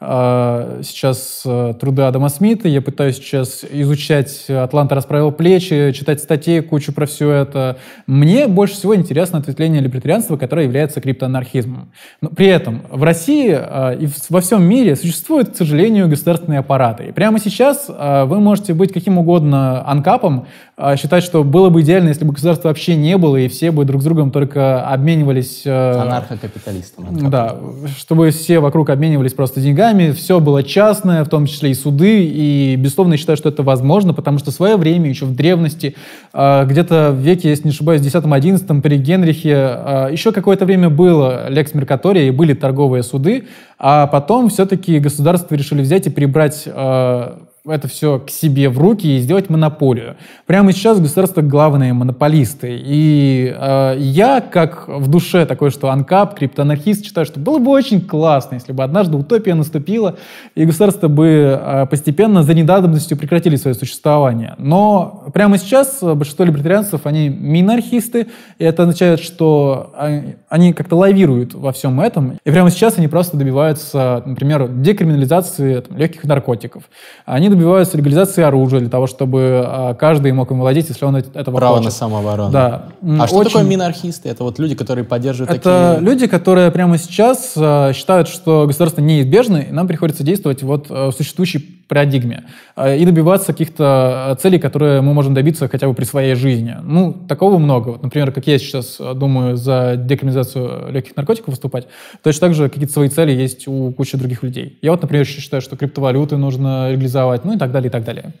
сейчас 0.00 1.42
э, 1.44 1.74
труды 1.80 2.02
Адама 2.02 2.28
Смита, 2.28 2.68
я 2.68 2.80
пытаюсь 2.80 3.16
сейчас 3.16 3.64
изучать 3.68 4.48
«Атланта 4.48 4.94
расправил 4.94 5.32
плечи», 5.32 5.90
читать 5.90 6.20
статьи, 6.20 6.60
кучу 6.60 6.92
про 6.92 7.06
все 7.06 7.32
это. 7.32 7.78
Мне 8.06 8.46
больше 8.46 8.74
всего 8.74 8.94
интересно 8.94 9.40
ответвление 9.40 9.82
либертарианства, 9.82 10.36
которое 10.36 10.66
является 10.66 11.00
криптоанархизмом. 11.00 11.90
Но 12.20 12.28
при 12.28 12.46
этом 12.46 12.82
в 12.90 13.02
России 13.02 13.50
э, 13.50 13.98
и 13.98 14.08
во 14.28 14.40
всем 14.40 14.62
мире 14.62 14.94
существуют, 14.94 15.50
к 15.50 15.56
сожалению, 15.56 16.08
государственные 16.08 16.60
аппараты. 16.60 17.06
И 17.06 17.12
прямо 17.12 17.40
сейчас 17.40 17.86
э, 17.88 18.24
вы 18.24 18.38
можете 18.38 18.74
быть 18.74 18.92
каким 18.92 19.18
угодно 19.18 19.84
анкапом, 19.84 20.46
э, 20.76 20.96
считать, 20.96 21.24
что 21.24 21.42
было 21.42 21.70
бы 21.70 21.80
идеально, 21.80 22.10
если 22.10 22.24
бы 22.24 22.32
государства 22.32 22.68
вообще 22.68 22.94
не 22.94 23.18
было, 23.18 23.36
и 23.36 23.48
все 23.48 23.72
бы 23.72 23.84
друг 23.84 24.02
с 24.02 24.04
другом 24.04 24.30
только 24.30 24.86
обменивались... 24.86 25.62
э, 25.64 25.92
Анархокапиталистом. 25.92 27.28
да, 27.28 27.56
чтобы 27.96 28.30
все 28.30 28.60
вокруг 28.60 28.90
обменивались 28.90 29.34
просто 29.34 29.60
деньгами, 29.60 29.87
все 30.12 30.40
было 30.40 30.62
частное, 30.62 31.24
в 31.24 31.28
том 31.28 31.46
числе 31.46 31.70
и 31.70 31.74
суды, 31.74 32.24
и, 32.24 32.76
безусловно, 32.76 33.14
я 33.14 33.18
считаю, 33.18 33.36
что 33.36 33.48
это 33.48 33.62
возможно, 33.62 34.14
потому 34.14 34.38
что 34.38 34.50
в 34.50 34.54
свое 34.54 34.76
время, 34.76 35.08
еще 35.08 35.24
в 35.24 35.34
древности, 35.34 35.94
э, 36.32 36.64
где-то 36.66 37.10
в 37.12 37.20
веке, 37.20 37.50
если 37.50 37.64
не 37.64 37.70
ошибаюсь, 37.70 38.00
в 38.00 38.04
10-11 38.04 38.80
при 38.82 38.96
Генрихе, 38.96 39.50
э, 39.50 40.08
еще 40.12 40.32
какое-то 40.32 40.64
время 40.64 40.90
было 40.90 41.48
лекс 41.48 41.74
Меркатория 41.74 42.28
и 42.28 42.30
были 42.30 42.54
торговые 42.54 43.02
суды, 43.02 43.46
а 43.78 44.06
потом 44.06 44.48
все-таки 44.48 44.98
государства 44.98 45.54
решили 45.54 45.82
взять 45.82 46.06
и 46.06 46.10
прибрать 46.10 46.64
э, 46.66 47.32
это 47.68 47.88
все 47.88 48.18
к 48.18 48.30
себе 48.30 48.68
в 48.68 48.78
руки 48.78 49.16
и 49.16 49.18
сделать 49.18 49.50
монополию. 49.50 50.16
Прямо 50.46 50.72
сейчас 50.72 51.00
государство 51.00 51.42
главные 51.42 51.92
монополисты. 51.92 52.78
И 52.80 53.54
э, 53.56 53.94
я, 53.98 54.40
как 54.40 54.88
в 54.88 55.08
душе 55.08 55.46
такой, 55.46 55.70
что 55.70 55.90
анкап, 55.90 56.38
криптоанархист, 56.38 57.04
считаю, 57.04 57.26
что 57.26 57.40
было 57.40 57.58
бы 57.58 57.70
очень 57.70 58.00
классно, 58.00 58.54
если 58.54 58.72
бы 58.72 58.82
однажды 58.82 59.16
утопия 59.16 59.54
наступила, 59.54 60.16
и 60.54 60.64
государства 60.64 61.08
бы 61.08 61.60
э, 61.60 61.86
постепенно 61.90 62.42
за 62.42 62.54
недавностью 62.54 63.16
прекратили 63.16 63.56
свое 63.56 63.74
существование. 63.74 64.54
Но 64.58 65.24
прямо 65.32 65.58
сейчас 65.58 65.98
э, 66.02 66.14
большинство 66.14 66.44
либертарианцев, 66.44 67.02
они 67.04 67.28
минархисты, 67.28 68.28
и 68.58 68.64
это 68.64 68.82
означает, 68.82 69.20
что 69.20 69.92
они, 69.96 70.36
они 70.48 70.72
как-то 70.72 70.96
лавируют 70.96 71.54
во 71.54 71.72
всем 71.72 72.00
этом, 72.00 72.38
и 72.44 72.50
прямо 72.50 72.70
сейчас 72.70 72.98
они 72.98 73.08
просто 73.08 73.36
добиваются, 73.36 74.22
например, 74.24 74.68
декриминализации 74.68 75.80
там, 75.80 75.96
легких 75.96 76.24
наркотиков. 76.24 76.84
Они 77.26 77.48
добиваются 77.58 77.96
легализации 77.96 78.42
оружия 78.42 78.80
для 78.80 78.88
того, 78.88 79.06
чтобы 79.06 79.62
а, 79.66 79.94
каждый 79.94 80.32
мог 80.32 80.50
им 80.50 80.60
владеть, 80.60 80.88
если 80.88 81.04
он 81.04 81.16
эт- 81.16 81.30
этого 81.38 81.56
Право 81.56 81.74
хочет. 81.76 81.86
на 81.86 81.90
самооборону. 81.90 82.50
Да. 82.50 82.84
А 83.20 83.26
что 83.26 83.36
очень- 83.36 83.50
такое 83.50 83.64
минархисты? 83.64 84.28
Это 84.28 84.44
вот 84.44 84.58
люди, 84.58 84.74
которые 84.74 85.04
поддерживают 85.04 85.50
это 85.50 85.94
такие... 85.94 86.04
люди, 86.08 86.26
которые 86.26 86.70
прямо 86.70 86.98
сейчас 86.98 87.52
э, 87.56 87.92
считают, 87.94 88.28
что 88.28 88.64
государство 88.66 89.00
неизбежно, 89.00 89.58
и 89.58 89.70
нам 89.72 89.86
приходится 89.86 90.22
действовать 90.22 90.62
вот 90.62 90.88
в 90.88 91.12
существующей 91.12 91.77
парадигме 91.88 92.44
э, 92.76 92.98
и 92.98 93.04
добиваться 93.04 93.52
каких-то 93.52 94.32
э, 94.32 94.40
целей, 94.40 94.58
которые 94.58 95.00
мы 95.00 95.14
можем 95.14 95.34
добиться 95.34 95.68
хотя 95.68 95.88
бы 95.88 95.94
при 95.94 96.04
своей 96.04 96.34
жизни. 96.34 96.76
Ну, 96.82 97.12
такого 97.12 97.58
много. 97.58 97.90
Вот, 97.90 98.02
например, 98.02 98.30
как 98.30 98.46
я 98.46 98.58
сейчас 98.58 98.98
э, 99.00 99.14
думаю 99.14 99.56
за 99.56 99.96
декриминализацию 99.96 100.92
легких 100.92 101.16
наркотиков 101.16 101.48
выступать, 101.48 101.88
точно 102.22 102.48
так 102.48 102.54
же 102.54 102.68
какие-то 102.68 102.92
свои 102.92 103.08
цели 103.08 103.32
есть 103.32 103.66
у 103.66 103.90
кучи 103.92 104.16
других 104.16 104.42
людей. 104.42 104.78
Я 104.82 104.92
вот, 104.92 105.02
например, 105.02 105.26
считаю, 105.26 105.62
что 105.62 105.76
криптовалюты 105.76 106.36
нужно 106.36 106.92
легализовать, 106.92 107.44
ну 107.44 107.54
и 107.54 107.58
так 107.58 107.72
далее, 107.72 107.88
и 107.88 107.92
так 107.92 108.04
далее. 108.04 108.32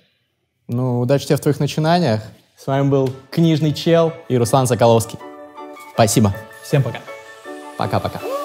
Ну, 0.68 1.00
удачи 1.00 1.26
тебе 1.26 1.36
в 1.36 1.40
твоих 1.40 1.58
начинаниях. 1.60 2.20
С 2.56 2.66
вами 2.66 2.88
был 2.88 3.10
Книжный 3.30 3.72
Чел 3.72 4.12
и 4.28 4.36
Руслан 4.36 4.66
Соколовский. 4.66 5.18
Спасибо. 5.94 6.34
Всем 6.62 6.82
пока. 6.82 6.98
Пока-пока. 7.78 8.37